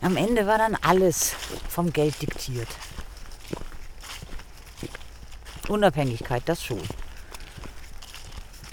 Am 0.02 0.18
Ende 0.18 0.46
war 0.46 0.58
dann 0.58 0.76
alles 0.82 1.36
vom 1.70 1.94
Geld 1.94 2.22
diktiert. 2.22 2.68
Unabhängigkeit, 5.70 6.44
das 6.48 6.62
schon. 6.62 6.82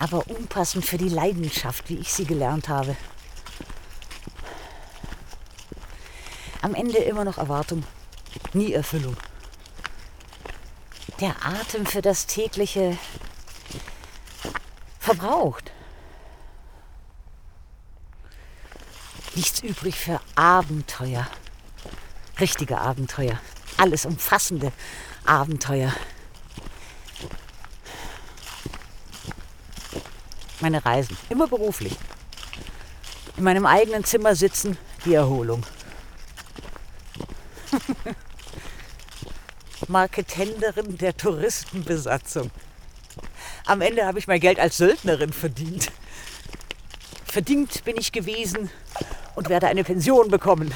Aber 0.01 0.27
unpassend 0.27 0.85
für 0.85 0.99
die 0.99 1.11
Leidenschaft, 1.11 1.89
wie 1.91 1.99
ich 1.99 2.13
sie 2.13 2.25
gelernt 2.25 2.69
habe. 2.69 2.97
Am 6.63 6.75
Ende 6.75 6.99
immer 6.99 7.25
noch 7.25 7.39
Erwartung, 7.39 7.85
nie 8.53 8.73
Erfüllung. 8.73 9.17
Der 11.21 11.35
Atem 11.45 11.87
für 11.87 12.03
das 12.03 12.27
tägliche 12.27 12.99
verbraucht. 14.99 15.73
Nichts 19.35 19.63
übrig 19.63 19.97
für 19.97 20.21
Abenteuer. 20.35 21.27
Richtige 22.39 22.79
Abenteuer. 22.79 23.39
Alles 23.77 24.05
umfassende 24.05 24.73
Abenteuer. 25.25 25.95
Meine 30.61 30.85
Reisen, 30.85 31.17
immer 31.31 31.47
beruflich. 31.47 31.97
In 33.39 33.45
meinem 33.45 33.65
eigenen 33.65 34.05
Zimmer 34.05 34.35
sitzen, 34.35 34.77
die 35.07 35.15
Erholung. 35.15 35.65
Marketenderin 39.91 40.97
der 40.99 41.17
Touristenbesatzung. 41.17 42.51
Am 43.67 43.81
Ende 43.81 44.07
habe 44.07 44.21
ich 44.21 44.29
mein 44.29 44.41
Geld 44.41 44.61
als 44.61 44.77
Söldnerin 44.77 45.33
verdient. 45.33 45.91
Verdient 47.25 47.85
bin 47.85 47.97
ich 47.99 48.13
gewesen 48.13 48.71
und 49.35 49.49
werde 49.49 49.67
eine 49.67 49.83
Pension 49.83 50.29
bekommen. 50.31 50.73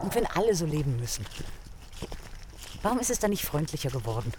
Und 0.00 0.14
wenn 0.14 0.26
alle 0.26 0.54
so 0.54 0.66
leben 0.66 0.98
müssen, 1.00 1.24
warum 2.82 2.98
ist 2.98 3.10
es 3.10 3.18
dann 3.18 3.30
nicht 3.30 3.44
freundlicher 3.44 3.90
geworden? 3.90 4.32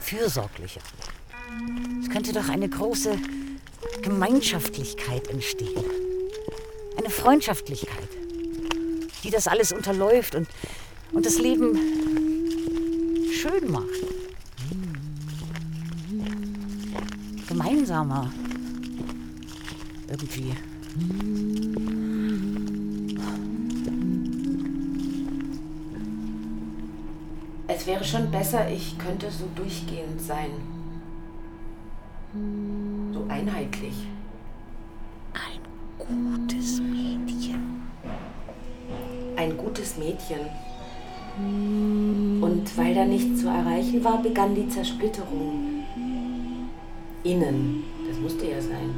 Fürsorglicher. 0.00 0.80
Es 2.02 2.10
könnte 2.10 2.32
doch 2.32 2.48
eine 2.48 2.68
große 2.68 3.16
Gemeinschaftlichkeit 4.02 5.28
entstehen. 5.28 5.84
Eine 6.96 7.10
Freundschaftlichkeit, 7.10 8.08
die 9.24 9.30
das 9.30 9.46
alles 9.46 9.72
unterläuft 9.72 10.34
und, 10.34 10.48
und 11.12 11.26
das 11.26 11.38
Leben 11.38 11.78
schön 13.32 13.70
macht. 13.70 13.86
Gemeinsamer. 17.48 18.32
Irgendwie. 20.08 20.54
Es 27.68 27.86
wäre 27.86 28.04
schon 28.04 28.30
besser, 28.30 28.70
ich 28.70 28.98
könnte 28.98 29.30
so 29.30 29.44
durchgehend 29.54 30.20
sein. 30.20 30.79
Einheitlich. 33.40 33.94
Ein 35.32 35.60
gutes 35.96 36.78
Mädchen. 36.78 37.80
Ein 39.34 39.56
gutes 39.56 39.96
Mädchen. 39.96 40.40
Und 42.42 42.76
weil 42.76 42.94
da 42.94 43.06
nichts 43.06 43.40
zu 43.40 43.48
erreichen 43.48 44.04
war, 44.04 44.20
begann 44.20 44.54
die 44.54 44.68
Zersplitterung. 44.68 45.84
Innen. 47.24 47.84
Das 48.06 48.18
musste 48.18 48.44
ja 48.44 48.60
sein. 48.60 48.94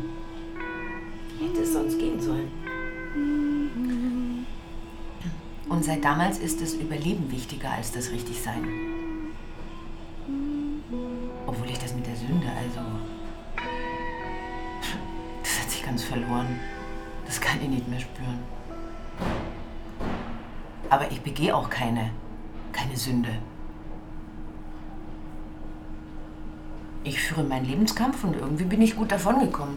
Wie 1.39 1.47
hätte 1.47 1.61
es 1.61 1.73
sonst 1.73 1.97
gehen 2.01 2.21
sollen? 2.21 2.51
Und 5.69 5.85
seit 5.85 6.05
damals 6.05 6.41
ist 6.41 6.61
das 6.61 6.75
Überleben 6.75 7.31
wichtiger 7.31 7.71
als 7.71 7.93
das 7.93 8.11
Richtigsein. 8.11 8.67
Mehr 17.93 18.01
spüren. 18.01 18.39
Aber 20.89 21.11
ich 21.11 21.21
begehe 21.21 21.55
auch 21.55 21.69
keine, 21.71 22.11
keine 22.73 22.97
Sünde. 22.97 23.31
Ich 27.05 27.21
führe 27.21 27.43
meinen 27.43 27.67
Lebenskampf 27.67 28.25
und 28.25 28.35
irgendwie 28.35 28.65
bin 28.65 28.81
ich 28.81 28.97
gut 28.97 29.11
davongekommen. 29.11 29.77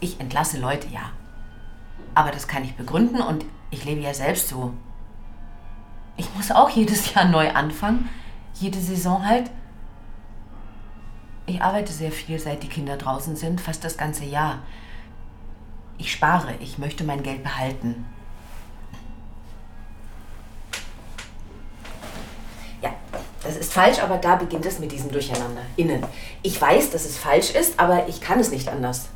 Ich 0.00 0.18
entlasse 0.20 0.58
Leute, 0.58 0.88
ja. 0.88 1.10
Aber 2.14 2.30
das 2.30 2.48
kann 2.48 2.64
ich 2.64 2.74
begründen 2.74 3.20
und 3.20 3.44
ich 3.70 3.84
lebe 3.84 4.00
ja 4.00 4.14
selbst 4.14 4.48
so. 4.48 4.72
Ich 6.16 6.34
muss 6.34 6.50
auch 6.50 6.70
jedes 6.70 7.14
Jahr 7.14 7.26
neu 7.26 7.50
anfangen. 7.50 8.08
Jede 8.54 8.80
Saison 8.80 9.24
halt. 9.26 9.50
Ich 11.46 11.62
arbeite 11.62 11.92
sehr 11.92 12.12
viel, 12.12 12.38
seit 12.38 12.62
die 12.62 12.68
Kinder 12.68 12.96
draußen 12.96 13.34
sind, 13.36 13.60
fast 13.60 13.82
das 13.84 13.96
ganze 13.96 14.24
Jahr. 14.24 14.58
Ich 15.96 16.12
spare, 16.12 16.54
ich 16.60 16.78
möchte 16.78 17.04
mein 17.04 17.22
Geld 17.22 17.42
behalten. 17.42 18.04
Ja, 22.82 22.90
das 23.42 23.56
ist 23.56 23.72
falsch, 23.72 24.00
aber 24.00 24.18
da 24.18 24.36
beginnt 24.36 24.66
es 24.66 24.78
mit 24.78 24.92
diesem 24.92 25.10
Durcheinander. 25.10 25.62
Innen. 25.76 26.04
Ich 26.42 26.60
weiß, 26.60 26.90
dass 26.90 27.04
es 27.04 27.16
falsch 27.16 27.50
ist, 27.50 27.80
aber 27.80 28.08
ich 28.08 28.20
kann 28.20 28.38
es 28.40 28.50
nicht 28.50 28.68
anders. 28.68 29.08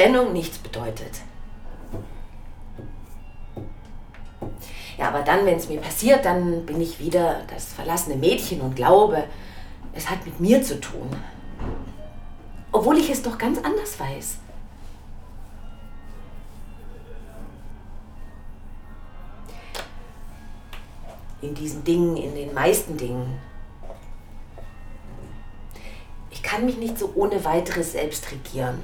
Trennung 0.00 0.32
nichts 0.32 0.56
bedeutet. 0.56 1.20
Ja, 4.96 5.08
aber 5.08 5.20
dann, 5.20 5.44
wenn 5.44 5.56
es 5.56 5.68
mir 5.68 5.78
passiert, 5.78 6.24
dann 6.24 6.64
bin 6.64 6.80
ich 6.80 6.98
wieder 7.00 7.42
das 7.52 7.74
verlassene 7.74 8.16
Mädchen 8.16 8.62
und 8.62 8.76
glaube, 8.76 9.24
es 9.92 10.08
hat 10.08 10.24
mit 10.24 10.40
mir 10.40 10.62
zu 10.62 10.80
tun. 10.80 11.14
Obwohl 12.72 12.96
ich 12.96 13.10
es 13.10 13.22
doch 13.22 13.36
ganz 13.36 13.58
anders 13.58 14.00
weiß. 14.00 14.36
In 21.42 21.54
diesen 21.54 21.84
Dingen, 21.84 22.16
in 22.16 22.34
den 22.34 22.54
meisten 22.54 22.96
Dingen. 22.96 23.38
Ich 26.30 26.42
kann 26.42 26.64
mich 26.64 26.78
nicht 26.78 26.98
so 26.98 27.12
ohne 27.14 27.44
weiteres 27.44 27.92
selbst 27.92 28.32
regieren. 28.32 28.78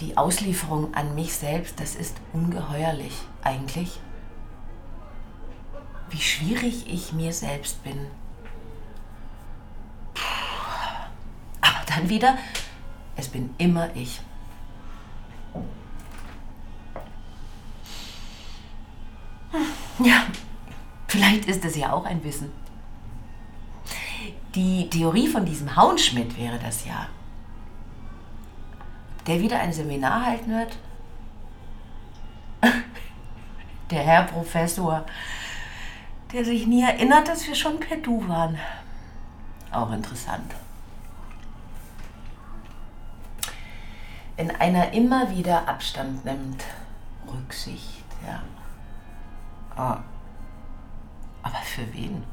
Die 0.00 0.16
Auslieferung 0.16 0.94
an 0.94 1.14
mich 1.14 1.34
selbst, 1.34 1.78
das 1.78 1.94
ist 1.94 2.16
ungeheuerlich 2.32 3.12
eigentlich. 3.42 4.00
Wie 6.08 6.20
schwierig 6.20 6.86
ich 6.90 7.12
mir 7.12 7.34
selbst 7.34 7.84
bin. 7.84 8.06
Aber 11.60 11.84
dann 11.86 12.08
wieder, 12.08 12.38
es 13.16 13.28
bin 13.28 13.54
immer 13.58 13.94
ich. 13.94 14.22
Ja, 20.02 20.22
vielleicht 21.08 21.44
ist 21.44 21.62
es 21.66 21.76
ja 21.76 21.92
auch 21.92 22.06
ein 22.06 22.24
Wissen. 22.24 22.50
Die 24.54 24.88
Theorie 24.88 25.28
von 25.28 25.44
diesem 25.44 25.76
Hauenschmidt 25.76 26.38
wäre 26.38 26.58
das 26.58 26.86
ja 26.86 27.06
der 29.30 29.40
wieder 29.40 29.60
ein 29.60 29.72
Seminar 29.72 30.26
halten 30.26 30.50
wird? 30.50 30.76
Der 33.90 34.02
Herr 34.02 34.24
Professor, 34.24 35.06
der 36.32 36.44
sich 36.44 36.66
nie 36.66 36.82
erinnert, 36.82 37.28
dass 37.28 37.46
wir 37.46 37.54
schon 37.54 37.78
per 37.78 37.98
Du 37.98 38.26
waren. 38.26 38.58
Auch 39.70 39.92
interessant. 39.92 40.52
Wenn 44.34 44.50
einer 44.50 44.92
immer 44.92 45.30
wieder 45.30 45.68
Abstand 45.68 46.24
nimmt, 46.24 46.64
Rücksicht, 47.32 48.04
ja. 48.26 48.42
Oh. 49.76 50.00
Aber 51.44 51.62
für 51.64 51.92
wen? 51.92 52.24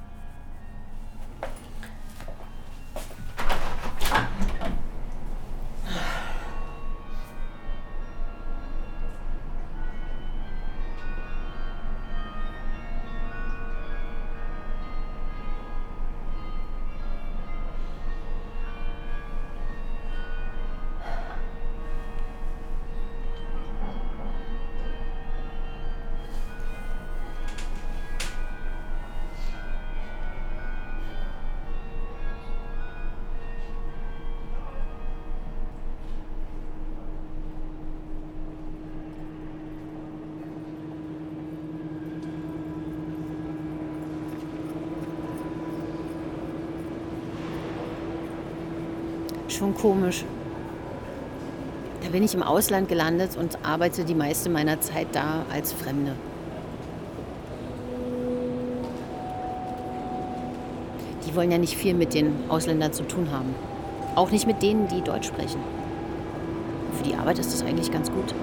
Schon 49.58 49.74
komisch. 49.74 50.24
Da 52.03 52.10
bin 52.10 52.22
ich 52.22 52.36
im 52.36 52.43
Ausland 52.43 52.89
gelandet 52.89 53.36
und 53.38 53.58
arbeite 53.64 54.05
die 54.05 54.14
meiste 54.14 54.51
meiner 54.51 54.80
Zeit 54.82 55.08
da 55.14 55.45
als 55.51 55.74
Fremde. 55.74 56.12
Die 61.26 61.36
wollen 61.36 61.51
ja 61.51 61.58
nicht 61.58 61.76
viel 61.76 61.95
mit 61.95 62.14
den 62.14 62.36
Ausländern 62.49 62.93
zu 62.93 63.03
tun 63.08 63.32
haben. 63.32 63.55
Auch 64.14 64.30
nicht 64.30 64.45
mit 64.45 64.62
denen, 64.62 64.88
die 64.89 65.01
Deutsch 65.01 65.28
sprechen. 65.28 65.60
Für 66.93 67.03
die 67.03 67.16
Arbeit 67.16 67.39
ist 67.39 67.51
das 67.51 67.64
eigentlich 67.64 67.91
ganz 67.91 68.12
gut. 68.12 68.36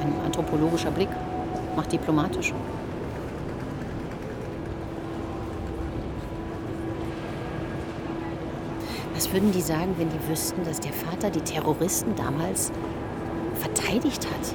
Ein 0.00 0.12
anthropologischer 0.24 0.90
Blick 0.90 1.10
macht 1.76 1.92
diplomatisch. 1.92 2.54
Was 9.14 9.32
würden 9.32 9.52
die 9.52 9.60
sagen, 9.60 9.94
wenn 9.96 10.08
die 10.08 10.28
wüssten, 10.28 10.64
dass 10.64 10.80
der 10.80 10.92
Vater 10.92 11.30
die 11.30 11.40
Terroristen 11.40 12.16
damals 12.16 12.72
verteidigt 13.54 14.26
hat? 14.26 14.54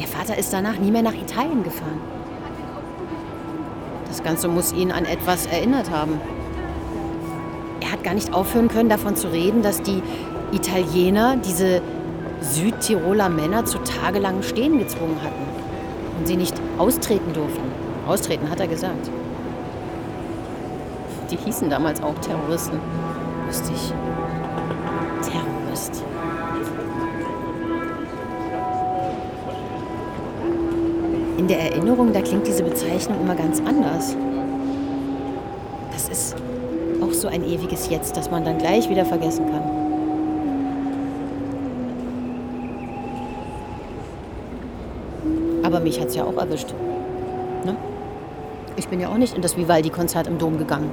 Der 0.00 0.06
Vater 0.06 0.38
ist 0.38 0.52
danach 0.52 0.78
nie 0.78 0.90
mehr 0.90 1.02
nach 1.02 1.14
Italien 1.14 1.62
gefahren. 1.62 2.00
Das 4.08 4.22
Ganze 4.22 4.48
muss 4.48 4.72
ihn 4.72 4.90
an 4.90 5.04
etwas 5.04 5.46
erinnert 5.46 5.90
haben. 5.90 6.18
Er 7.80 7.92
hat 7.92 8.02
gar 8.02 8.14
nicht 8.14 8.32
aufhören 8.32 8.68
können, 8.68 8.88
davon 8.88 9.16
zu 9.16 9.28
reden, 9.28 9.62
dass 9.62 9.82
die 9.82 10.02
Italiener 10.52 11.36
diese 11.36 11.82
Südtiroler 12.40 13.28
Männer 13.28 13.66
zu 13.66 13.78
tagelangen 13.78 14.42
Stehen 14.42 14.78
gezwungen 14.78 15.18
hatten 15.22 15.44
und 16.18 16.26
sie 16.26 16.36
nicht 16.36 16.54
austreten 16.78 17.32
durften. 17.34 17.64
Austreten 18.06 18.48
hat 18.50 18.60
er 18.60 18.68
gesagt. 18.68 19.10
Die 21.30 21.36
hießen 21.36 21.70
damals 21.70 22.02
auch 22.02 22.14
Terroristen. 22.20 22.78
Lustig. 23.46 23.92
Terrorist. 25.22 26.04
In 31.38 31.48
der 31.48 31.60
Erinnerung, 31.60 32.12
da 32.12 32.20
klingt 32.20 32.46
diese 32.46 32.62
Bezeichnung 32.62 33.20
immer 33.20 33.34
ganz 33.34 33.60
anders. 33.60 34.16
Das 35.92 36.08
ist 36.08 36.36
auch 37.02 37.12
so 37.12 37.28
ein 37.28 37.44
ewiges 37.44 37.88
Jetzt, 37.88 38.16
das 38.16 38.30
man 38.30 38.44
dann 38.44 38.58
gleich 38.58 38.88
wieder 38.88 39.04
vergessen 39.04 39.46
kann. 39.50 39.62
Aber 45.62 45.80
mich 45.80 46.00
hat 46.00 46.08
es 46.08 46.14
ja 46.14 46.24
auch 46.24 46.36
erwischt. 46.36 46.74
Ne? 47.64 47.74
Ich 48.76 48.88
bin 48.88 49.00
ja 49.00 49.08
auch 49.08 49.16
nicht 49.16 49.34
in 49.34 49.42
das 49.42 49.56
Vivaldi-Konzert 49.56 50.26
im 50.26 50.38
Dom 50.38 50.58
gegangen. 50.58 50.90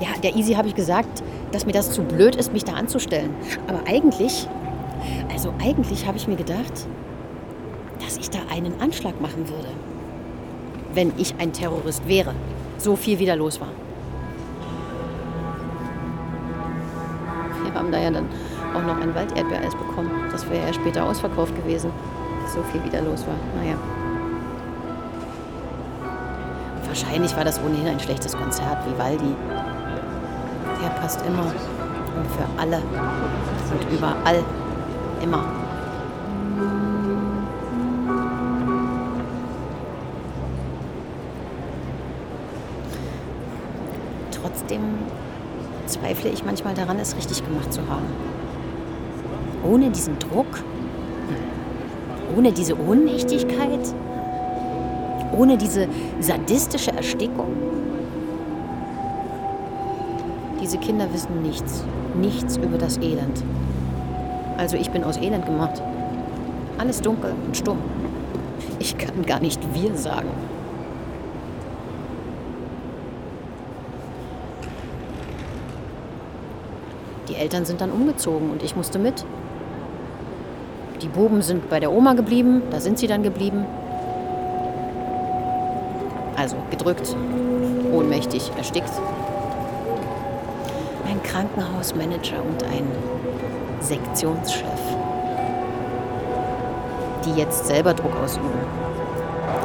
Ja, 0.00 0.08
der 0.22 0.36
Easy 0.36 0.54
habe 0.54 0.68
ich 0.68 0.74
gesagt, 0.74 1.22
dass 1.52 1.64
mir 1.64 1.72
das 1.72 1.90
zu 1.90 2.02
blöd 2.02 2.36
ist, 2.36 2.52
mich 2.52 2.64
da 2.64 2.74
anzustellen. 2.74 3.34
Aber 3.66 3.80
eigentlich, 3.86 4.46
also 5.32 5.54
eigentlich 5.62 6.06
habe 6.06 6.18
ich 6.18 6.28
mir 6.28 6.36
gedacht, 6.36 6.86
dass 8.04 8.18
ich 8.18 8.28
da 8.28 8.38
einen 8.50 8.78
Anschlag 8.80 9.20
machen 9.20 9.48
würde. 9.48 9.68
Wenn 10.92 11.12
ich 11.16 11.34
ein 11.38 11.52
Terrorist 11.52 12.06
wäre. 12.06 12.34
So 12.78 12.94
viel 12.94 13.18
wieder 13.18 13.36
los 13.36 13.60
war. 13.60 13.68
Wir 17.64 17.74
haben 17.74 17.90
da 17.90 17.98
ja 17.98 18.10
dann 18.10 18.26
auch 18.74 18.82
noch 18.82 19.00
ein 19.00 19.14
Walderdbeereis 19.14 19.74
bekommen. 19.74 20.10
Das 20.30 20.48
wäre 20.50 20.66
ja 20.66 20.72
später 20.74 21.04
ausverkauft 21.04 21.56
gewesen. 21.56 21.90
So 22.54 22.62
viel 22.70 22.84
wieder 22.84 23.00
los 23.02 23.26
war. 23.26 23.34
Naja. 23.62 23.76
Wahrscheinlich 26.86 27.36
war 27.36 27.44
das 27.44 27.60
ohnehin 27.62 27.88
ein 27.88 28.00
schlechtes 28.00 28.36
Konzert, 28.36 28.78
Vivaldi. 28.86 29.34
Der 29.58 29.75
passt 31.00 31.20
immer 31.26 31.42
und 31.44 32.26
für 32.30 32.60
alle 32.60 32.78
und 32.78 33.96
überall 33.96 34.42
immer. 35.22 35.44
Trotzdem 44.32 44.80
zweifle 45.86 46.30
ich 46.30 46.44
manchmal 46.44 46.74
daran, 46.74 46.98
es 46.98 47.16
richtig 47.16 47.44
gemacht 47.44 47.72
zu 47.72 47.80
haben. 47.88 48.06
Ohne 49.64 49.90
diesen 49.90 50.18
Druck, 50.18 50.62
ohne 52.36 52.52
diese 52.52 52.78
Ohnmächtigkeit, 52.78 53.94
ohne 55.36 55.56
diese 55.56 55.88
sadistische 56.20 56.92
Erstickung. 56.92 57.48
Diese 60.66 60.78
Kinder 60.78 61.06
wissen 61.12 61.42
nichts, 61.42 61.84
nichts 62.16 62.56
über 62.56 62.76
das 62.76 62.96
Elend. 62.96 63.44
Also 64.56 64.76
ich 64.76 64.90
bin 64.90 65.04
aus 65.04 65.16
Elend 65.16 65.46
gemacht. 65.46 65.80
Alles 66.76 67.00
dunkel 67.00 67.34
und 67.46 67.56
stumm. 67.56 67.78
Ich 68.80 68.98
kann 68.98 69.24
gar 69.24 69.38
nicht 69.38 69.60
wir 69.72 69.94
sagen. 69.94 70.26
Die 77.28 77.36
Eltern 77.36 77.64
sind 77.64 77.80
dann 77.80 77.92
umgezogen 77.92 78.50
und 78.50 78.64
ich 78.64 78.74
musste 78.74 78.98
mit. 78.98 79.24
Die 81.00 81.06
Buben 81.06 81.42
sind 81.42 81.70
bei 81.70 81.78
der 81.78 81.92
Oma 81.92 82.14
geblieben, 82.14 82.62
da 82.72 82.80
sind 82.80 82.98
sie 82.98 83.06
dann 83.06 83.22
geblieben. 83.22 83.64
Also 86.36 86.56
gedrückt, 86.72 87.14
ohnmächtig, 87.92 88.50
erstickt. 88.56 88.90
Krankenhausmanager 91.36 92.42
und 92.42 92.64
ein 92.64 92.86
Sektionschef, 93.80 94.64
die 97.26 97.38
jetzt 97.38 97.66
selber 97.66 97.92
Druck 97.92 98.16
ausüben, 98.24 98.48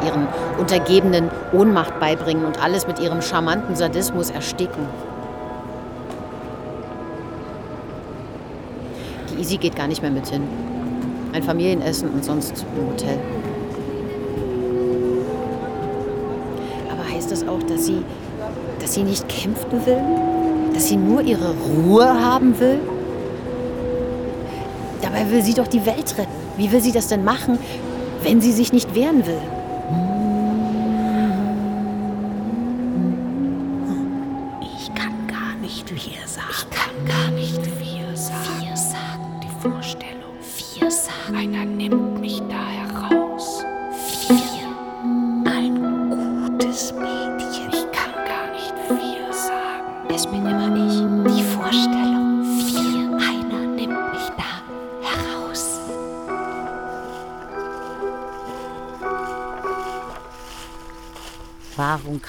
ihren 0.05 0.27
Untergebenen 0.59 1.29
Ohnmacht 1.53 1.97
beibringen 2.01 2.43
und 2.43 2.61
alles 2.61 2.87
mit 2.87 2.99
ihrem 2.99 3.21
charmanten 3.21 3.77
Sadismus 3.77 4.31
ersticken. 4.31 4.85
Die 9.29 9.39
Easy 9.39 9.55
geht 9.55 9.77
gar 9.77 9.87
nicht 9.87 10.01
mehr 10.01 10.11
mit 10.11 10.27
hin. 10.27 10.43
Ein 11.31 11.43
Familienessen 11.43 12.09
und 12.09 12.25
sonst 12.25 12.65
im 12.75 12.87
Hotel. 12.89 13.17
Aber 16.91 17.15
heißt 17.15 17.31
das 17.31 17.47
auch, 17.47 17.63
dass 17.63 17.85
sie, 17.85 18.03
dass 18.81 18.93
sie 18.93 19.03
nicht 19.03 19.29
kämpfen 19.29 19.85
will? 19.85 20.30
Dass 20.73 20.87
sie 20.87 20.95
nur 20.95 21.21
ihre 21.21 21.53
Ruhe 21.53 22.05
haben 22.05 22.59
will? 22.59 22.79
Dabei 25.01 25.29
will 25.29 25.43
sie 25.43 25.53
doch 25.53 25.67
die 25.67 25.85
Welt 25.85 26.17
retten. 26.17 26.31
Wie 26.57 26.71
will 26.71 26.81
sie 26.81 26.91
das 26.91 27.07
denn 27.07 27.23
machen, 27.23 27.57
wenn 28.23 28.39
sie 28.39 28.51
sich 28.51 28.71
nicht 28.71 28.93
wehren 28.95 29.25
will? 29.25 29.41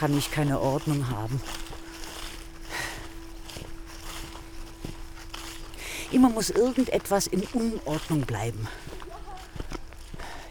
Kann 0.03 0.18
ich 0.18 0.32
keine 0.32 0.59
Ordnung 0.59 1.11
haben? 1.11 1.40
Immer 6.11 6.28
muss 6.28 6.50
irgendetwas 6.50 7.28
in 7.28 7.42
Unordnung 7.53 8.22
bleiben. 8.22 8.66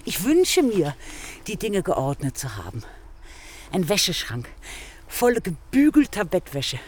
Ich 0.05 0.23
wünsche 0.23 0.63
mir, 0.63 0.95
die 1.47 1.57
Dinge 1.57 1.83
geordnet 1.83 2.37
zu 2.37 2.55
haben. 2.55 2.83
Ein 3.73 3.89
Wäscheschrank, 3.89 4.47
voll 5.09 5.33
gebügelter 5.41 6.23
Bettwäsche. 6.23 6.79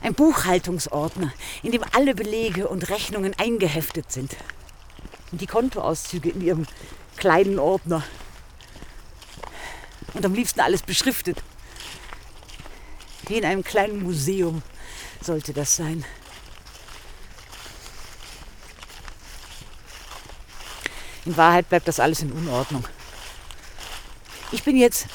Ein 0.00 0.14
Buchhaltungsordner, 0.14 1.32
in 1.62 1.70
dem 1.70 1.84
alle 1.92 2.16
Belege 2.16 2.66
und 2.66 2.90
Rechnungen 2.90 3.38
eingeheftet 3.38 4.10
sind. 4.10 4.34
Und 5.30 5.40
die 5.40 5.46
Kontoauszüge 5.46 6.30
in 6.30 6.40
ihrem 6.40 6.66
kleinen 7.16 7.60
Ordner. 7.60 8.02
Und 10.12 10.26
am 10.26 10.34
liebsten 10.34 10.58
alles 10.58 10.82
beschriftet. 10.82 11.40
Wie 13.28 13.38
in 13.38 13.44
einem 13.44 13.62
kleinen 13.62 14.02
Museum 14.02 14.62
sollte 15.20 15.52
das 15.52 15.76
sein. 15.76 16.04
In 21.24 21.36
Wahrheit 21.36 21.68
bleibt 21.68 21.86
das 21.86 22.00
alles 22.00 22.20
in 22.20 22.32
Unordnung. 22.32 22.86
Ich 24.50 24.64
bin 24.64 24.76
jetzt 24.76 25.06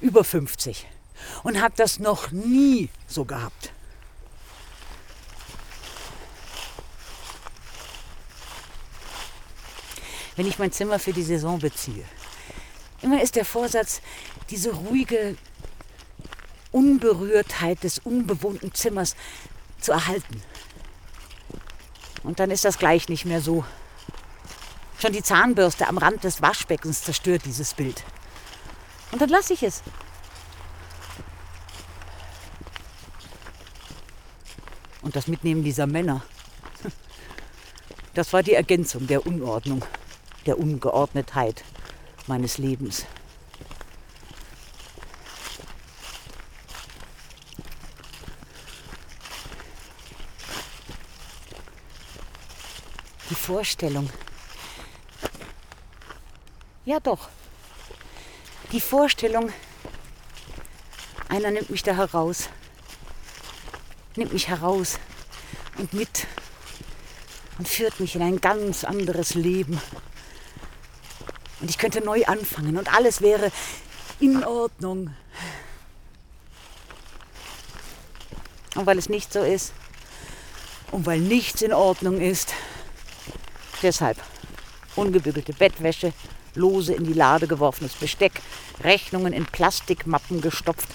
über 0.00 0.24
50 0.24 0.86
und 1.42 1.60
habe 1.60 1.74
das 1.76 1.98
noch 1.98 2.30
nie 2.32 2.88
so 3.06 3.24
gehabt. 3.24 3.72
Wenn 10.36 10.46
ich 10.46 10.58
mein 10.58 10.72
Zimmer 10.72 10.98
für 10.98 11.12
die 11.12 11.22
Saison 11.22 11.58
beziehe, 11.58 12.04
immer 13.02 13.20
ist 13.20 13.36
der 13.36 13.44
Vorsatz, 13.44 14.00
diese 14.48 14.72
ruhige 14.72 15.36
Unberührtheit 16.72 17.84
des 17.84 17.98
unbewohnten 17.98 18.74
Zimmers 18.74 19.14
zu 19.80 19.92
erhalten. 19.92 20.42
Und 22.22 22.40
dann 22.40 22.50
ist 22.50 22.64
das 22.64 22.78
gleich 22.78 23.08
nicht 23.08 23.24
mehr 23.24 23.40
so. 23.40 23.64
Schon 24.98 25.12
die 25.12 25.22
Zahnbürste 25.22 25.88
am 25.88 25.98
Rand 25.98 26.24
des 26.24 26.42
Waschbeckens 26.42 27.02
zerstört 27.02 27.42
dieses 27.44 27.74
Bild. 27.74 28.02
Und 29.10 29.20
dann 29.20 29.28
lasse 29.28 29.52
ich 29.52 29.62
es. 29.62 29.82
Und 35.02 35.16
das 35.16 35.26
Mitnehmen 35.26 35.64
dieser 35.64 35.86
Männer, 35.86 36.22
das 38.14 38.32
war 38.32 38.42
die 38.42 38.54
Ergänzung 38.54 39.06
der 39.06 39.26
Unordnung, 39.26 39.84
der 40.46 40.58
Ungeordnetheit 40.58 41.64
meines 42.26 42.58
Lebens. 42.58 43.04
Vorstellung. 53.52 54.08
Ja 56.86 57.00
doch. 57.00 57.28
Die 58.72 58.80
Vorstellung, 58.80 59.52
einer 61.28 61.50
nimmt 61.50 61.68
mich 61.68 61.82
da 61.82 61.94
heraus. 61.94 62.48
Nimmt 64.16 64.32
mich 64.32 64.48
heraus 64.48 64.98
und 65.76 65.92
mit 65.92 66.26
und 67.58 67.68
führt 67.68 68.00
mich 68.00 68.16
in 68.16 68.22
ein 68.22 68.40
ganz 68.40 68.84
anderes 68.84 69.34
Leben. 69.34 69.78
Und 71.60 71.68
ich 71.68 71.76
könnte 71.76 72.00
neu 72.00 72.24
anfangen 72.24 72.78
und 72.78 72.94
alles 72.94 73.20
wäre 73.20 73.52
in 74.18 74.42
Ordnung. 74.44 75.14
Und 78.76 78.86
weil 78.86 78.96
es 78.96 79.10
nicht 79.10 79.30
so 79.30 79.42
ist 79.42 79.74
und 80.90 81.04
weil 81.04 81.20
nichts 81.20 81.60
in 81.60 81.74
Ordnung 81.74 82.18
ist, 82.18 82.54
deshalb 83.82 84.16
ungebügelte 84.96 85.52
Bettwäsche, 85.52 86.12
lose 86.54 86.94
in 86.94 87.04
die 87.04 87.12
Lade 87.12 87.46
geworfenes 87.46 87.94
Besteck, 87.94 88.40
Rechnungen 88.82 89.32
in 89.32 89.46
Plastikmappen 89.46 90.40
gestopft 90.40 90.88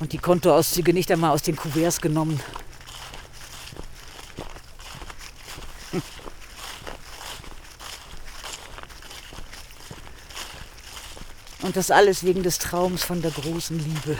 und 0.00 0.12
die 0.12 0.18
Kontoauszüge 0.18 0.92
nicht 0.92 1.10
einmal 1.10 1.30
aus 1.30 1.42
den 1.42 1.56
Kuverts 1.56 2.00
genommen. 2.00 2.40
Und 11.62 11.76
das 11.76 11.90
alles 11.90 12.24
wegen 12.24 12.42
des 12.42 12.58
Traums 12.58 13.04
von 13.04 13.22
der 13.22 13.30
großen 13.30 13.78
Liebe. 13.78 14.18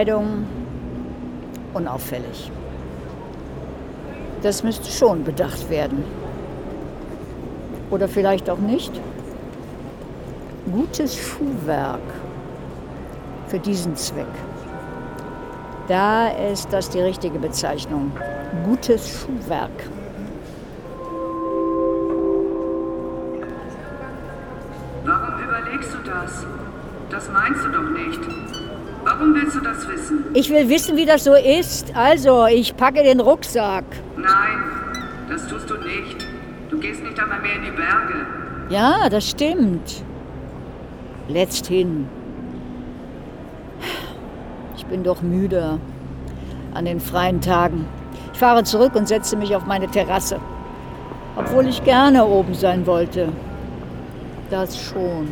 Kleidung 0.00 0.46
unauffällig. 1.74 2.50
Das 4.40 4.62
müsste 4.62 4.90
schon 4.90 5.24
bedacht 5.24 5.68
werden. 5.68 6.02
Oder 7.90 8.08
vielleicht 8.08 8.48
auch 8.48 8.60
nicht. 8.60 8.98
Gutes 10.72 11.14
Schuhwerk 11.14 12.00
für 13.48 13.58
diesen 13.58 13.94
Zweck. 13.94 14.24
Da 15.86 16.28
ist 16.28 16.72
das 16.72 16.88
die 16.88 17.00
richtige 17.00 17.38
Bezeichnung. 17.38 18.10
Gutes 18.64 19.06
Schuhwerk. 19.06 19.69
Will 30.60 30.68
wissen, 30.68 30.96
wie 30.96 31.06
das 31.06 31.24
so 31.24 31.34
ist. 31.34 31.94
Also, 31.96 32.46
ich 32.46 32.76
packe 32.76 33.02
den 33.02 33.20
Rucksack. 33.20 33.84
Nein, 34.16 34.58
Das 35.28 35.46
tust 35.46 35.70
du 35.70 35.74
nicht. 35.76 36.26
Du 36.70 36.78
gehst 36.78 37.02
nicht 37.02 37.18
einmal 37.20 37.40
mehr 37.40 37.54
in 37.56 37.62
die 37.62 37.70
Berge. 37.70 38.26
Ja, 38.68 39.08
das 39.08 39.28
stimmt. 39.28 40.02
Letzthin. 41.28 42.08
Ich 44.76 44.84
bin 44.86 45.02
doch 45.04 45.22
müde 45.22 45.78
an 46.74 46.84
den 46.84 47.00
freien 47.00 47.40
Tagen. 47.40 47.86
Ich 48.32 48.38
fahre 48.38 48.64
zurück 48.64 48.94
und 48.94 49.06
setze 49.06 49.36
mich 49.36 49.54
auf 49.54 49.66
meine 49.66 49.86
Terrasse. 49.88 50.40
Obwohl 51.36 51.68
ich 51.68 51.84
gerne 51.84 52.24
oben 52.24 52.54
sein 52.54 52.86
wollte. 52.86 53.28
Das 54.50 54.76
schon. 54.80 55.28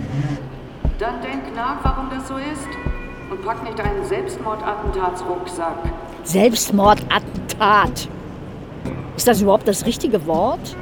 Dann 0.98 1.20
denk 1.22 1.54
nach, 1.56 1.78
warum 1.82 2.08
das 2.10 2.28
so 2.28 2.36
ist. 2.36 2.87
Und 3.30 3.44
pack 3.44 3.62
nicht 3.62 3.78
einen 3.80 4.04
Selbstmordattentatsrucksack. 4.04 5.76
Selbstmordattentat. 6.24 8.08
Ist 9.16 9.28
das 9.28 9.42
überhaupt 9.42 9.68
das 9.68 9.84
richtige 9.84 10.26
Wort? 10.26 10.76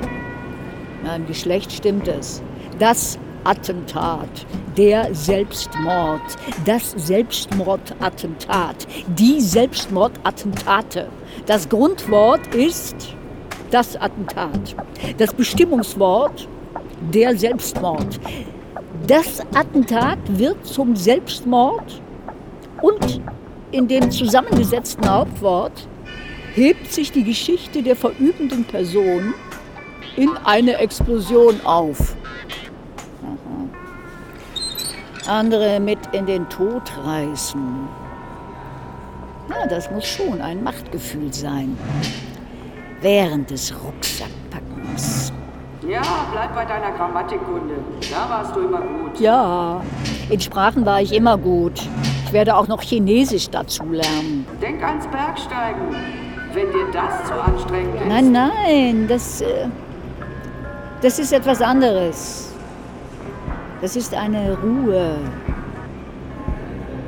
Im 1.14 1.26
Geschlecht 1.26 1.72
stimmt 1.72 2.06
es. 2.08 2.42
Das 2.78 3.18
Attentat, 3.44 4.28
der 4.76 5.14
Selbstmord, 5.14 6.20
das 6.64 6.92
Selbstmordattentat, 6.92 8.86
die 9.06 9.40
Selbstmordattentate. 9.40 11.08
Das 11.46 11.68
Grundwort 11.68 12.54
ist 12.54 13.16
das 13.70 13.96
Attentat. 13.96 14.74
Das 15.18 15.32
Bestimmungswort 15.32 16.48
der 17.12 17.36
Selbstmord. 17.36 18.20
Das 19.06 19.40
Attentat 19.54 20.18
wird 20.28 20.64
zum 20.66 20.96
Selbstmord 20.96 22.00
und 22.86 23.20
in 23.72 23.88
dem 23.88 24.10
zusammengesetzten 24.10 25.10
Hauptwort 25.10 25.88
hebt 26.54 26.92
sich 26.92 27.10
die 27.10 27.24
Geschichte 27.24 27.82
der 27.82 27.96
verübenden 27.96 28.64
Person 28.64 29.34
in 30.16 30.30
eine 30.44 30.78
Explosion 30.78 31.60
auf. 31.64 32.16
Aha. 33.22 33.68
Andere 35.38 35.80
mit 35.80 35.98
in 36.12 36.26
den 36.26 36.48
Tod 36.48 36.82
reißen. 37.04 37.88
Na, 39.48 39.66
das 39.66 39.90
muss 39.90 40.06
schon 40.06 40.40
ein 40.40 40.62
Machtgefühl 40.62 41.32
sein. 41.32 41.76
Während 43.00 43.50
des 43.50 43.74
Rucksackpackens. 43.74 45.32
Ja, 45.86 46.02
bleib 46.32 46.54
bei 46.54 46.64
deiner 46.64 46.92
Grammatikkunde. 46.92 47.74
Da 48.10 48.30
warst 48.30 48.56
du 48.56 48.60
immer 48.60 48.80
gut. 48.80 49.20
Ja, 49.20 49.82
in 50.30 50.40
Sprachen 50.40 50.86
war 50.86 51.00
ich 51.02 51.12
immer 51.12 51.36
gut. 51.36 51.80
Ich 52.36 52.38
werde 52.38 52.54
auch 52.54 52.68
noch 52.68 52.82
Chinesisch 52.82 53.48
dazu 53.48 53.82
lernen. 53.84 54.44
Denk 54.60 54.84
ans 54.84 55.06
Bergsteigen. 55.06 55.96
Wenn 56.52 56.70
dir 56.70 56.86
das 56.92 57.24
zu 57.24 57.32
anstrengend 57.32 57.94
ist. 57.94 58.06
Nein, 58.06 58.30
nein, 58.30 59.06
das, 59.08 59.40
äh, 59.40 59.68
das 61.00 61.18
ist 61.18 61.32
etwas 61.32 61.62
anderes. 61.62 62.52
Das 63.80 63.96
ist 63.96 64.12
eine 64.12 64.54
Ruhe. 64.62 65.16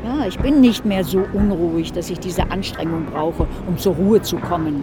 Ja, 0.03 0.27
ich 0.27 0.39
bin 0.39 0.63
nicht 0.63 0.87
mehr 0.87 1.05
so 1.05 1.23
unruhig, 1.35 1.93
dass 1.93 2.09
ich 2.09 2.19
diese 2.19 2.51
Anstrengung 2.51 3.05
brauche, 3.13 3.47
um 3.67 3.77
zur 3.77 3.97
Ruhe 3.97 4.23
zu 4.23 4.39
kommen. 4.39 4.83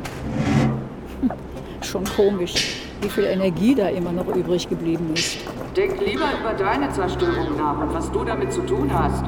Hm, 1.22 1.32
Schon 1.82 2.04
komisch, 2.04 2.82
wie 3.02 3.10
viel 3.10 3.24
Energie 3.24 3.74
da 3.74 3.88
immer 3.88 4.12
noch 4.12 4.28
übrig 4.28 4.70
geblieben 4.70 5.10
ist. 5.16 5.40
Denk 5.76 6.00
lieber 6.02 6.30
über 6.40 6.54
deine 6.56 6.92
Zerstörung 6.92 7.58
nach 7.58 7.80
und 7.80 7.96
was 7.96 8.12
du 8.12 8.24
damit 8.24 8.54
zu 8.54 8.62
tun 8.62 8.92
hast, 8.94 9.26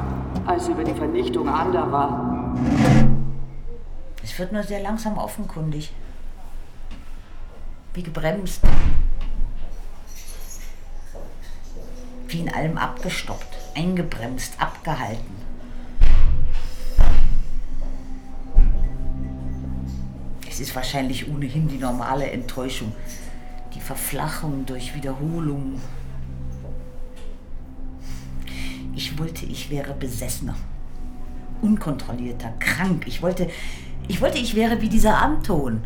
als 0.47 0.69
über 0.69 0.83
die 0.83 0.93
Vernichtung 0.93 1.49
anderer. 1.49 2.55
Es 4.23 4.39
wird 4.39 4.53
nur 4.53 4.63
sehr 4.63 4.81
langsam 4.81 5.17
offenkundig. 5.17 5.91
Wie 7.93 8.03
gebremst. 8.03 8.61
Wie 12.27 12.39
in 12.39 12.53
allem 12.53 12.77
abgestoppt, 12.77 13.57
eingebremst, 13.75 14.53
abgehalten. 14.59 15.35
Es 20.49 20.59
ist 20.59 20.75
wahrscheinlich 20.75 21.29
ohnehin 21.29 21.67
die 21.67 21.77
normale 21.77 22.31
Enttäuschung. 22.31 22.93
Die 23.75 23.81
Verflachung 23.81 24.65
durch 24.65 24.95
Wiederholung. 24.95 25.79
Ich 29.17 29.23
wollte, 29.23 29.45
ich 29.47 29.71
wäre 29.71 29.95
besessener. 29.95 30.53
Unkontrollierter, 31.63 32.53
krank. 32.59 33.07
Ich 33.07 33.23
wollte, 33.23 33.47
ich 34.07 34.21
wollte, 34.21 34.37
ich 34.37 34.53
wäre 34.53 34.79
wie 34.79 34.89
dieser 34.89 35.17
Anton. 35.17 35.81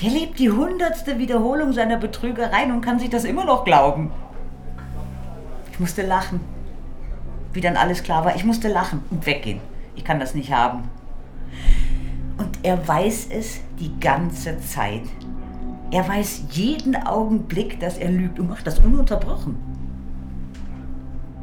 Der 0.00 0.10
lebt 0.10 0.38
die 0.38 0.52
hundertste 0.52 1.18
Wiederholung 1.18 1.72
seiner 1.72 1.96
Betrügereien 1.96 2.70
und 2.70 2.82
kann 2.82 3.00
sich 3.00 3.10
das 3.10 3.24
immer 3.24 3.44
noch 3.44 3.64
glauben. 3.64 4.12
Ich 5.72 5.80
musste 5.80 6.06
lachen. 6.06 6.38
Wie 7.52 7.60
dann 7.60 7.76
alles 7.76 8.04
klar 8.04 8.24
war, 8.24 8.36
ich 8.36 8.44
musste 8.44 8.68
lachen 8.68 9.02
und 9.10 9.26
weggehen. 9.26 9.58
Ich 9.96 10.04
kann 10.04 10.20
das 10.20 10.36
nicht 10.36 10.52
haben. 10.52 10.84
Und 12.38 12.60
er 12.62 12.86
weiß 12.86 13.26
es 13.32 13.60
die 13.80 13.98
ganze 13.98 14.60
Zeit. 14.60 15.02
Er 15.90 16.08
weiß 16.08 16.44
jeden 16.50 16.94
Augenblick, 16.94 17.80
dass 17.80 17.98
er 17.98 18.12
lügt 18.12 18.38
und 18.38 18.50
macht 18.50 18.68
das 18.68 18.78
ununterbrochen. 18.78 19.81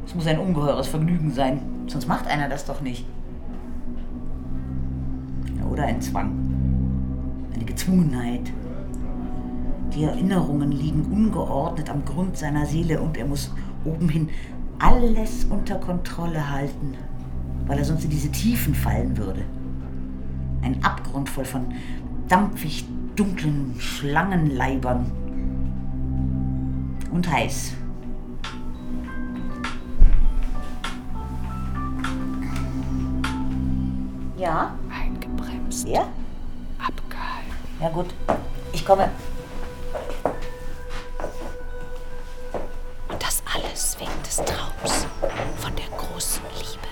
Es 0.09 0.15
muss 0.15 0.25
ein 0.25 0.39
ungeheures 0.39 0.87
Vergnügen 0.87 1.31
sein, 1.31 1.61
sonst 1.85 2.07
macht 2.07 2.25
einer 2.25 2.49
das 2.49 2.65
doch 2.65 2.81
nicht. 2.81 3.05
Oder 5.71 5.83
ein 5.83 6.01
Zwang. 6.01 6.31
Eine 7.53 7.63
Gezwungenheit. 7.63 8.51
Die 9.93 10.05
Erinnerungen 10.05 10.71
liegen 10.71 11.05
ungeordnet 11.11 11.91
am 11.91 12.03
Grund 12.05 12.35
seiner 12.35 12.65
Seele 12.65 12.99
und 12.99 13.17
er 13.17 13.27
muss 13.27 13.53
obenhin 13.85 14.29
alles 14.79 15.45
unter 15.45 15.75
Kontrolle 15.75 16.49
halten, 16.49 16.95
weil 17.67 17.77
er 17.77 17.85
sonst 17.85 18.05
in 18.05 18.09
diese 18.09 18.31
Tiefen 18.31 18.73
fallen 18.73 19.15
würde. 19.15 19.43
Ein 20.63 20.83
Abgrund 20.83 21.29
voll 21.29 21.45
von 21.45 21.67
dampfig 22.27 22.83
dunklen 23.15 23.75
Schlangenleibern. 23.77 25.05
Und 27.11 27.31
heiß. 27.31 27.75
Ja? 34.39 34.73
Eingebremst. 34.89 35.85
Ja? 35.85 36.07
Abgehalten. 36.79 37.51
Ja 37.81 37.89
gut. 37.89 38.05
Ich 38.71 38.85
komme. 38.85 39.09
Und 43.09 43.21
das 43.21 43.43
alles 43.53 43.99
wegen 43.99 44.23
des 44.23 44.37
Traums 44.37 45.05
von 45.57 45.75
der 45.75 45.87
großen 45.97 46.41
Liebe. 46.57 46.87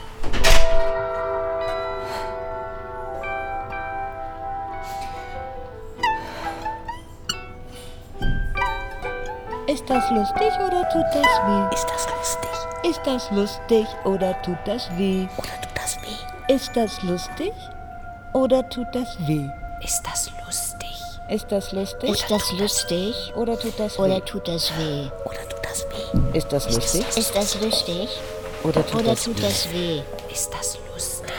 Ist 9.71 9.89
das 9.89 10.09
lustig 10.11 10.51
oder 10.67 10.89
tut 10.89 11.05
das 11.13 11.23
weh? 11.23 11.73
Ist 11.73 11.87
das 11.89 12.07
lustig? 12.17 12.49
Ist 12.89 13.01
das 13.05 13.31
lustig 13.31 13.87
oder 14.03 14.41
tut 14.41 14.57
das 14.65 14.89
weh? 14.97 15.29
Ist 16.47 16.71
das 16.75 17.01
lustig 17.03 17.53
oder 18.33 18.67
tut 18.69 18.87
das 18.93 19.17
weh? 19.27 19.49
Ist 19.83 20.01
das 20.03 20.31
lustig? 20.45 20.87
Ist 21.29 21.51
das 21.51 21.71
lustig 21.73 22.09
Ist 22.09 22.31
das 22.31 22.51
lustig 22.53 23.33
oder 23.35 23.59
tut 23.59 23.77
das 23.79 23.97
weh? 23.97 24.01
oder 24.01 24.23
tut 24.25 24.47
das 24.47 24.71
weh? 24.77 25.09
Oder 25.25 25.49
tut 25.49 25.63
das 25.65 25.85
weh? 25.91 26.37
Ist 26.37 26.47
das 26.53 26.73
lustig? 26.73 27.05
Ist 27.17 27.35
das 27.35 27.61
lustig 27.61 28.09
Oder 28.63 28.85
tut 28.85 29.01
oder 29.01 29.09
das 29.11 29.23
tut 29.23 29.37
weh? 29.37 29.41
das 29.41 29.71
weh? 29.73 30.01
Ist 30.31 30.49
das 30.53 30.77
lustig? 30.93 31.31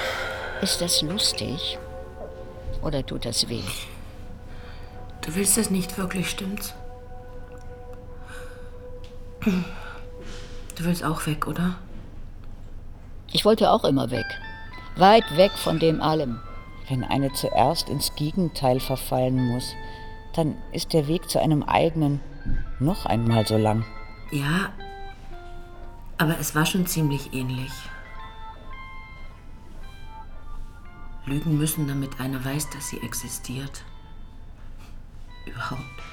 Ist 0.61 0.81
das 0.81 1.03
lustig 1.03 1.79
oder 2.83 3.05
tut 3.07 3.25
das 3.25 3.49
weh? 3.49 3.63
Du 5.23 5.35
willst 5.35 5.57
es 5.59 5.71
nicht 5.71 5.97
wirklich, 5.99 6.29
stimmt's? 6.31 6.75
Du 9.41 10.85
willst 10.85 11.03
auch 11.05 11.27
weg, 11.27 11.47
oder? 11.47 11.77
Ich 13.33 13.45
wollte 13.45 13.71
auch 13.71 13.85
immer 13.85 14.11
weg. 14.11 14.25
Weit 14.99 15.37
weg 15.37 15.53
von 15.53 15.79
dem 15.79 16.03
allem. 16.03 16.41
Wenn 16.89 17.05
eine 17.05 17.33
zuerst 17.33 17.89
ins 17.89 18.15
Gegenteil 18.17 18.81
verfallen 18.81 19.47
muss, 19.47 19.75
dann 20.35 20.57
ist 20.73 20.93
der 20.93 21.07
Weg 21.07 21.31
zu 21.31 21.39
einem 21.41 21.63
eigenen 21.63 22.21
noch 22.81 23.07
einmal 23.07 23.47
so 23.47 23.57
lang. 23.57 23.85
Ja, 24.33 24.73
aber 26.19 26.37
es 26.41 26.55
war 26.57 26.67
schon 26.67 26.87
ziemlich 26.87 27.33
ähnlich. 27.33 27.71
Lügen 31.27 31.59
müssen, 31.59 31.87
damit 31.87 32.21
einer 32.21 32.45
weiß, 32.45 32.71
dass 32.71 32.89
sie 32.89 33.01
existiert. 33.01 33.85
Überhaupt. 35.47 36.08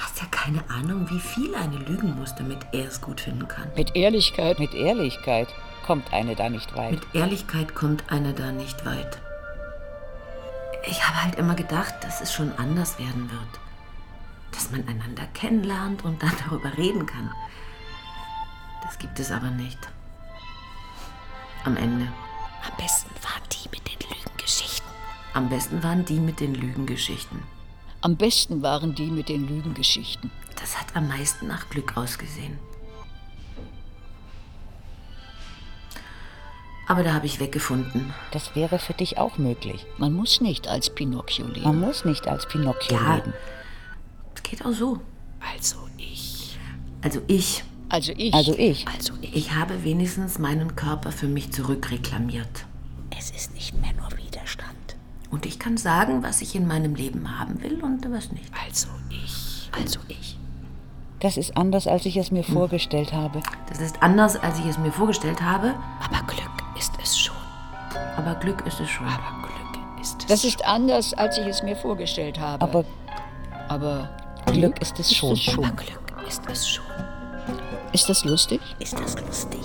Hast 0.00 0.20
ja 0.20 0.26
keine 0.30 0.62
Ahnung, 0.70 1.08
wie 1.10 1.20
viel 1.20 1.54
eine 1.54 1.76
lügen 1.76 2.16
muss, 2.16 2.34
damit 2.34 2.58
er 2.72 2.86
es 2.86 3.00
gut 3.00 3.20
finden 3.20 3.46
kann. 3.48 3.68
Mit 3.76 3.94
Ehrlichkeit. 3.94 4.58
Mit 4.58 4.74
Ehrlichkeit 4.74 5.48
kommt 5.84 6.12
eine 6.12 6.34
da 6.34 6.48
nicht 6.48 6.74
weit. 6.76 6.92
Mit 6.92 7.14
Ehrlichkeit 7.14 7.74
kommt 7.74 8.04
einer 8.10 8.32
da 8.32 8.52
nicht 8.52 8.84
weit. 8.86 9.20
Ich 10.86 11.06
habe 11.06 11.22
halt 11.22 11.34
immer 11.36 11.54
gedacht, 11.54 11.94
dass 12.02 12.20
es 12.20 12.32
schon 12.32 12.52
anders 12.56 12.98
werden 12.98 13.30
wird. 13.30 13.60
Dass 14.52 14.70
man 14.70 14.86
einander 14.88 15.24
kennenlernt 15.34 16.04
und 16.04 16.22
dann 16.22 16.32
darüber 16.44 16.76
reden 16.78 17.06
kann. 17.06 17.30
Das 18.82 18.98
gibt 18.98 19.18
es 19.20 19.30
aber 19.30 19.50
nicht. 19.50 19.78
Am 21.64 21.76
Ende. 21.76 22.06
Am 22.66 22.76
besten 22.76 23.10
waren 23.22 23.42
die 23.52 23.68
mit 23.68 23.86
den 23.86 24.08
Lügengeschichten. 24.08 24.88
Am 25.34 25.48
besten 25.48 25.82
waren 25.82 26.04
die 26.04 26.18
mit 26.18 26.40
den 26.40 26.54
Lügengeschichten. 26.54 27.42
Am 28.02 28.16
besten 28.16 28.62
waren 28.62 28.94
die 28.94 29.10
mit 29.10 29.28
den 29.28 29.46
Lügengeschichten. 29.46 30.30
Das 30.58 30.78
hat 30.80 30.94
am 30.94 31.08
meisten 31.08 31.46
nach 31.46 31.68
Glück 31.70 31.96
ausgesehen. 31.96 32.58
Aber 36.86 37.04
da 37.04 37.12
habe 37.12 37.26
ich 37.26 37.38
weggefunden. 37.38 38.12
Das 38.32 38.56
wäre 38.56 38.78
für 38.78 38.94
dich 38.94 39.16
auch 39.18 39.38
möglich. 39.38 39.86
Man 39.98 40.12
muss 40.12 40.40
nicht 40.40 40.66
als 40.66 40.90
Pinocchio 40.90 41.46
leben. 41.46 41.62
Man 41.62 41.78
muss 41.78 42.04
nicht 42.04 42.26
als 42.26 42.48
Pinocchio 42.48 42.96
Ja. 42.96 43.16
leben. 43.16 43.32
Es 44.34 44.42
geht 44.42 44.64
auch 44.64 44.72
so. 44.72 44.98
Also 45.54 45.76
ich. 45.96 46.58
Also 47.02 47.20
ich. 47.28 47.62
Also 47.88 48.12
ich. 48.16 48.34
Also 48.34 48.54
ich. 48.58 48.86
Also 48.88 49.12
ich. 49.20 49.36
Ich 49.36 49.54
habe 49.54 49.84
wenigstens 49.84 50.38
meinen 50.38 50.74
Körper 50.74 51.12
für 51.12 51.28
mich 51.28 51.52
zurückreklamiert. 51.52 52.66
Es 53.16 53.30
ist 53.30 53.54
nicht 53.54 53.74
mehr 53.80 53.92
nur 53.92 54.10
Widerstand. 54.18 54.96
Und 55.30 55.46
ich 55.46 55.58
kann 55.58 55.76
sagen, 55.76 56.22
was 56.22 56.40
ich 56.40 56.54
in 56.54 56.66
meinem 56.66 56.94
Leben 56.94 57.38
haben 57.38 57.62
will 57.62 57.82
und 57.82 58.10
was 58.10 58.32
nicht. 58.32 58.50
Also 58.66 58.88
ich. 59.10 59.70
Also 59.72 60.00
ich. 60.08 60.36
Das 61.20 61.36
ist 61.36 61.56
anders, 61.56 61.86
als 61.86 62.06
ich 62.06 62.16
es 62.16 62.30
mir 62.30 62.46
Hm. 62.46 62.54
vorgestellt 62.54 63.12
habe. 63.12 63.40
Das 63.68 63.78
ist 63.80 64.02
anders, 64.02 64.36
als 64.36 64.58
ich 64.58 64.66
es 64.66 64.78
mir 64.78 64.90
vorgestellt 64.90 65.40
habe. 65.42 65.74
Aber 66.00 66.26
Glück 66.26 66.50
ist 66.78 66.92
es 67.02 67.18
schon. 67.18 67.36
Aber 68.16 68.34
Glück 68.36 68.66
ist 68.66 68.80
es 68.80 68.88
schon. 68.88 69.06
Aber 69.06 69.42
Glück 69.46 70.00
ist 70.00 70.16
es 70.20 70.26
Das 70.26 70.44
ist 70.44 70.64
anders, 70.64 71.14
als 71.14 71.38
ich 71.38 71.46
es 71.46 71.62
mir 71.62 71.76
vorgestellt 71.76 72.38
habe. 72.40 72.62
Aber 72.64 72.84
Aber 73.68 74.08
Glück 74.46 74.80
ist 74.80 74.98
es 74.98 75.14
schon. 75.14 75.36
schon. 75.36 75.62
Glück 75.76 76.14
ist 76.26 76.42
es 76.50 76.68
schon. 76.68 76.84
Ist 77.92 78.08
das 78.08 78.24
lustig? 78.24 78.60
Ist 78.78 78.94
das 78.98 79.14
lustig? 79.20 79.60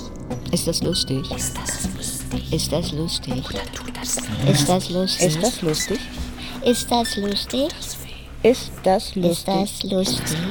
Ist 0.52 0.68
das 0.68 0.82
lustig? 0.82 1.32
Ist 1.32 1.58
das 1.58 1.94
lustig? 1.96 2.54
Ist 2.54 2.72
das 2.72 2.92
lustig? 2.92 3.46
Oder 3.50 3.64
tut 3.72 3.85
das 3.85 3.85
Ist 4.06 4.70
das 4.70 4.90
lustig? 4.92 5.28
Ist 5.28 5.42
das 5.44 5.62
lustig? 5.64 6.00
Ist 6.64 6.92
das 6.92 7.16
lustig? 7.18 7.70
Ist 8.44 8.72
das 8.84 9.04
Ist 9.08 9.16
lustig? 9.16 9.46
das 9.56 9.84
lustig? 9.84 10.46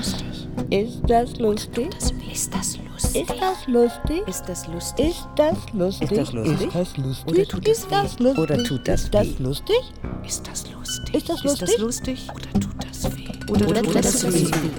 Ist 0.71 1.01
das 1.09 1.39
lustig? 1.39 1.89
Ist 2.31 2.51
das 2.51 2.77
lustig? 2.79 3.17
Ist 3.21 3.39
das 3.39 3.67
lustig? 3.69 4.23
Ist 4.27 4.45
das 4.49 4.67
lustig? 4.67 5.07
Ist 5.07 5.29
das 5.37 5.73
lustig? 5.73 6.11
Ist 6.11 6.19
das 6.19 6.33
lustig? 6.33 6.61
Ist 6.67 6.75
das 6.75 6.97
lustig? 6.97 7.29
Oder 7.29 7.47
tut 7.47 7.69
das 7.69 7.79
Ist 7.79 7.91
das 7.93 8.19
lustig? 8.19 8.39
Oder 8.39 8.65
tut 8.65 8.89
das 8.89 9.01
Ist 9.05 9.15
das 9.15 9.27
weh? 9.27 9.35
lustig? 9.39 9.77
Ist 10.27 10.49
das 10.49 10.65
lustig? 10.73 11.15
Ist 11.15 11.29
das 11.29 11.45
Ist 11.45 11.63
das 11.63 11.79
lustig? 11.79 11.79
lustig? 11.79 12.19
Oder 12.35 12.61
tut 12.61 12.85
das 12.85 13.05
weh? 13.17 13.29
Oder, 13.53 13.83
tut 13.83 13.95
das 13.95 14.13
das 14.21 14.33
weh? 14.35 14.51
weh? 14.51 14.71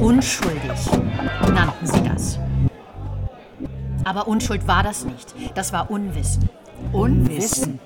Unschuldig 0.00 0.78
nannten 1.52 1.86
sie 1.86 2.02
das. 2.02 2.38
Aber 4.04 4.28
Unschuld 4.28 4.66
war 4.68 4.82
das 4.82 5.04
nicht. 5.04 5.34
Das 5.54 5.72
war 5.72 5.90
Unwissen. 5.90 6.48
Unwissen. 6.92 7.78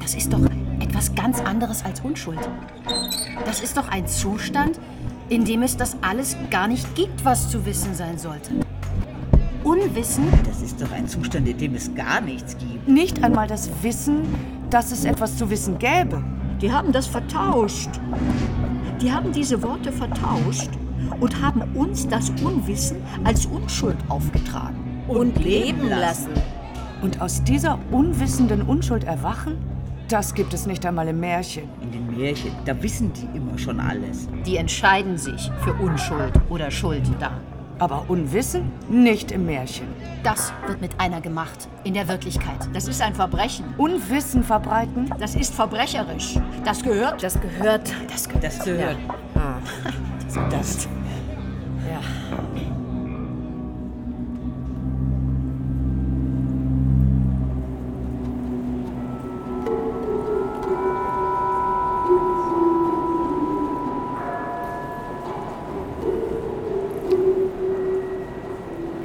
Das 0.00 0.14
ist 0.14 0.32
doch 0.32 0.40
etwas 0.80 1.14
ganz 1.14 1.40
anderes 1.40 1.84
als 1.84 2.00
Unschuld. 2.00 2.38
Das 3.44 3.60
ist 3.60 3.76
doch 3.76 3.88
ein 3.88 4.06
Zustand, 4.06 4.80
in 5.28 5.44
dem 5.44 5.62
es 5.62 5.76
das 5.76 5.96
alles 6.02 6.36
gar 6.50 6.68
nicht 6.68 6.94
gibt, 6.94 7.24
was 7.24 7.48
zu 7.48 7.64
wissen 7.64 7.94
sein 7.94 8.18
sollte. 8.18 8.50
Unwissen 9.62 10.24
Das 10.44 10.62
ist 10.62 10.80
doch 10.80 10.92
ein 10.92 11.08
Zustand, 11.08 11.48
in 11.48 11.58
dem 11.58 11.74
es 11.74 11.94
gar 11.94 12.20
nichts 12.20 12.56
gibt. 12.58 12.88
Nicht 12.88 13.22
einmal 13.24 13.46
das 13.46 13.70
Wissen, 13.82 14.22
dass 14.70 14.92
es 14.92 15.04
etwas 15.04 15.36
zu 15.36 15.50
wissen 15.50 15.78
gäbe. 15.78 16.22
Die 16.60 16.72
haben 16.72 16.92
das 16.92 17.06
vertauscht. 17.06 17.90
Die 19.00 19.12
haben 19.12 19.32
diese 19.32 19.62
Worte 19.62 19.92
vertauscht 19.92 20.70
und 21.20 21.40
haben 21.40 21.62
uns 21.74 22.06
das 22.08 22.30
Unwissen 22.42 22.98
als 23.24 23.46
Unschuld 23.46 23.96
aufgetragen. 24.08 25.02
Und 25.08 25.42
leben 25.42 25.88
lassen. 25.88 26.30
Und 27.02 27.20
aus 27.20 27.42
dieser 27.44 27.78
unwissenden 27.90 28.62
Unschuld 28.62 29.04
erwachen? 29.04 29.56
Das 30.08 30.34
gibt 30.34 30.54
es 30.54 30.66
nicht 30.66 30.86
einmal 30.86 31.08
im 31.08 31.18
Märchen. 31.20 31.64
In 31.82 31.90
den 31.90 32.16
Märchen, 32.16 32.52
da 32.64 32.80
wissen 32.80 33.12
die 33.12 33.36
immer 33.36 33.58
schon 33.58 33.80
alles. 33.80 34.28
Die 34.46 34.56
entscheiden 34.56 35.18
sich 35.18 35.50
für 35.64 35.74
Unschuld 35.74 36.32
oder 36.48 36.70
Schuld 36.70 37.02
da. 37.18 37.40
Aber 37.78 38.04
Unwissen 38.08 38.72
nicht 38.88 39.32
im 39.32 39.46
Märchen. 39.46 39.88
Das 40.22 40.52
wird 40.66 40.80
mit 40.80 40.98
einer 40.98 41.20
gemacht, 41.20 41.68
in 41.84 41.94
der 41.94 42.08
Wirklichkeit. 42.08 42.68
Das 42.72 42.88
ist 42.88 43.02
ein 43.02 43.14
Verbrechen. 43.14 43.66
Unwissen 43.76 44.42
verbreiten? 44.42 45.12
Das 45.18 45.34
ist 45.34 45.54
verbrecherisch. 45.54 46.38
Das 46.64 46.82
gehört. 46.82 47.22
Das 47.22 47.38
gehört. 47.40 47.92
Das 48.10 48.28
gehört. 48.28 48.44
Das 48.44 48.64
gehört. 48.64 48.96
Ah. 49.34 49.58
Das. 50.50 50.86
Ja. 51.88 52.00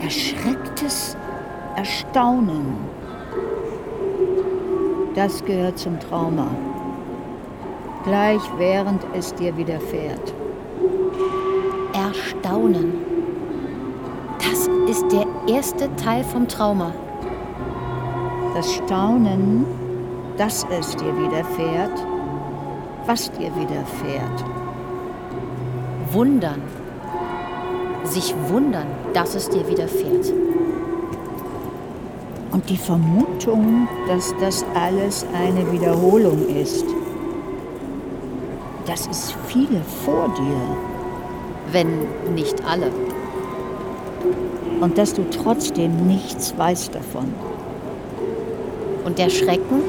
Erschrecktes 0.04 1.16
Erstaunen. 1.78 2.76
Das 5.16 5.44
gehört 5.46 5.80
zum 5.80 5.98
Trauma. 6.00 6.48
Gleich 8.04 8.42
während 8.58 9.06
es 9.14 9.34
dir 9.36 9.56
widerfährt. 9.56 10.34
Erstaunen. 12.52 12.94
Das 14.40 14.70
ist 14.90 15.06
der 15.10 15.26
erste 15.48 15.96
Teil 15.96 16.22
vom 16.22 16.50
Trauma. 16.50 16.92
Das 18.54 18.74
Staunen, 18.74 19.66
dass 20.38 20.68
es 20.70 20.98
dir 20.98 21.18
widerfährt, 21.18 22.06
was 23.06 23.32
dir 23.32 23.52
widerfährt. 23.56 24.44
Wundern. 26.12 26.62
Sich 28.04 28.36
wundern, 28.50 28.88
dass 29.14 29.36
es 29.36 29.48
dir 29.50 29.66
widerfährt. 29.70 30.34
Und 32.52 32.70
die 32.70 32.76
Vermutung, 32.76 33.88
dass 34.10 34.36
das 34.42 34.66
alles 34.76 35.26
eine 35.34 35.72
Wiederholung 35.72 36.50
ist. 36.50 36.86
Dass 38.86 39.08
es 39.08 39.34
viele 39.48 39.80
vor 40.04 40.28
dir 40.38 40.91
Wenn 41.72 42.34
nicht 42.36 42.64
alle. 42.66 42.92
und 44.82 44.98
dass 44.98 45.14
du 45.14 45.24
trotzdem 45.30 46.08
nichts 46.08 46.58
weißt 46.58 46.94
davon. 46.94 47.34
Und 49.06 49.18
der 49.18 49.30
Schrecken? 49.30 49.82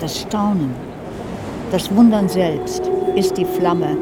Das 0.00 0.20
Staunen, 0.20 0.74
das 1.70 1.94
Wundern 1.94 2.28
selbst 2.28 2.82
ist 3.14 3.36
die 3.36 3.44
Flamme, 3.44 3.96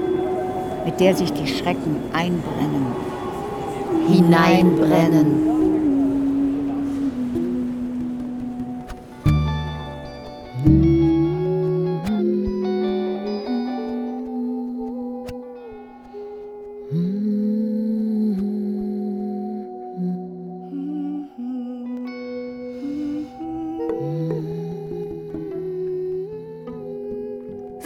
mit 0.85 1.01
der 1.01 1.15
sich 1.17 1.33
die 1.33 1.47
Schrecken 1.47 1.97
einbrennen. 2.13 2.87
Hineinbrennen. 4.09 5.56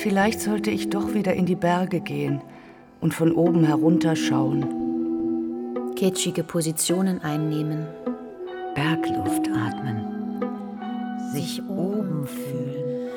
Vielleicht 0.01 0.41
sollte 0.41 0.71
ich 0.71 0.89
doch 0.89 1.13
wieder 1.13 1.35
in 1.35 1.45
die 1.45 1.57
Berge 1.57 2.01
gehen 2.01 2.41
und 3.03 3.13
von 3.13 3.33
oben 3.33 3.65
herunterschauen. 3.65 5.95
Kitschige 5.95 6.43
Positionen 6.43 7.21
einnehmen. 7.21 7.87
Bergluft 8.75 9.51
atmen. 9.51 10.41
Sich 11.35 11.63
oben 11.69 12.27
fühlen. 12.27 13.11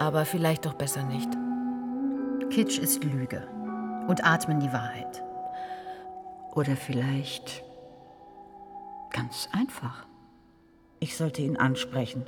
Aber 0.00 0.24
vielleicht 0.24 0.66
doch 0.66 0.74
besser 0.74 1.04
nicht. 1.04 1.30
Kitsch 2.50 2.80
ist 2.80 3.04
Lüge. 3.04 3.46
Und 4.08 4.26
atmen 4.26 4.58
die 4.58 4.72
Wahrheit. 4.72 5.22
Oder 6.56 6.74
vielleicht 6.74 7.62
ganz 9.12 9.48
einfach. 9.52 10.08
Ich 10.98 11.16
sollte 11.16 11.42
ihn 11.42 11.56
ansprechen. 11.56 12.24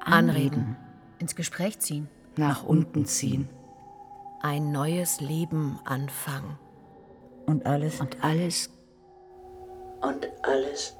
Anreden. 0.00 0.78
Ins 1.18 1.34
Gespräch 1.34 1.78
ziehen. 1.78 2.08
Nach 2.36 2.64
unten 2.64 3.06
ziehen. 3.06 3.48
Ein 4.42 4.72
neues 4.72 5.20
Leben 5.20 5.78
anfangen. 5.84 6.58
Und 7.46 7.66
alles 7.66 8.00
Und 8.00 8.22
alles 8.22 8.70
und 10.00 10.26
alles 10.42 10.94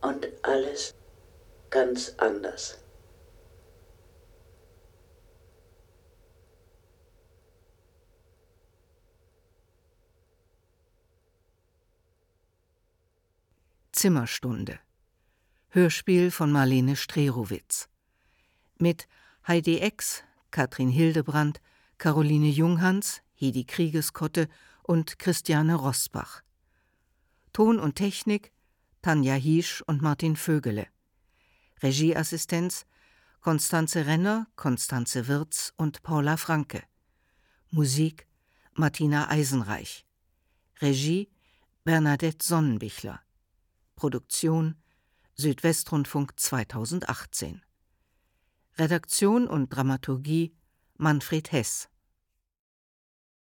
und 0.00 0.26
alles 0.42 0.94
ganz 1.70 2.14
anders. 2.18 2.78
Zimmerstunde. 13.92 14.78
Hörspiel 15.70 16.30
von 16.30 16.52
Marlene 16.52 16.96
Strerowitz. 16.96 17.88
Mit 18.78 19.08
Heidi 19.46 19.78
Ex, 19.78 20.22
Katrin 20.50 20.90
Hildebrand, 20.90 21.60
Caroline 21.98 22.48
Junghans, 22.48 23.22
Hedi 23.34 23.64
Kriegeskotte 23.64 24.48
und 24.82 25.18
Christiane 25.18 25.74
Rosbach. 25.74 26.42
Ton 27.52 27.78
und 27.78 27.94
Technik 27.94 28.52
Tanja 29.02 29.34
Hiesch 29.34 29.82
und 29.86 30.02
Martin 30.02 30.36
Vögele. 30.36 30.88
Regieassistenz 31.82 32.86
Konstanze 33.40 34.06
Renner, 34.06 34.48
Konstanze 34.56 35.28
Wirz 35.28 35.72
und 35.76 36.02
Paula 36.02 36.36
Franke. 36.36 36.82
Musik 37.70 38.26
Martina 38.74 39.30
Eisenreich. 39.30 40.04
Regie 40.80 41.30
Bernadette 41.84 42.44
Sonnenbichler. 42.44 43.20
Produktion 43.94 44.74
Südwestrundfunk 45.34 46.38
2018. 46.38 47.62
Redaktion 48.78 49.48
und 49.48 49.70
Dramaturgie 49.70 50.54
Manfred 50.96 51.52
Hess 51.52 51.88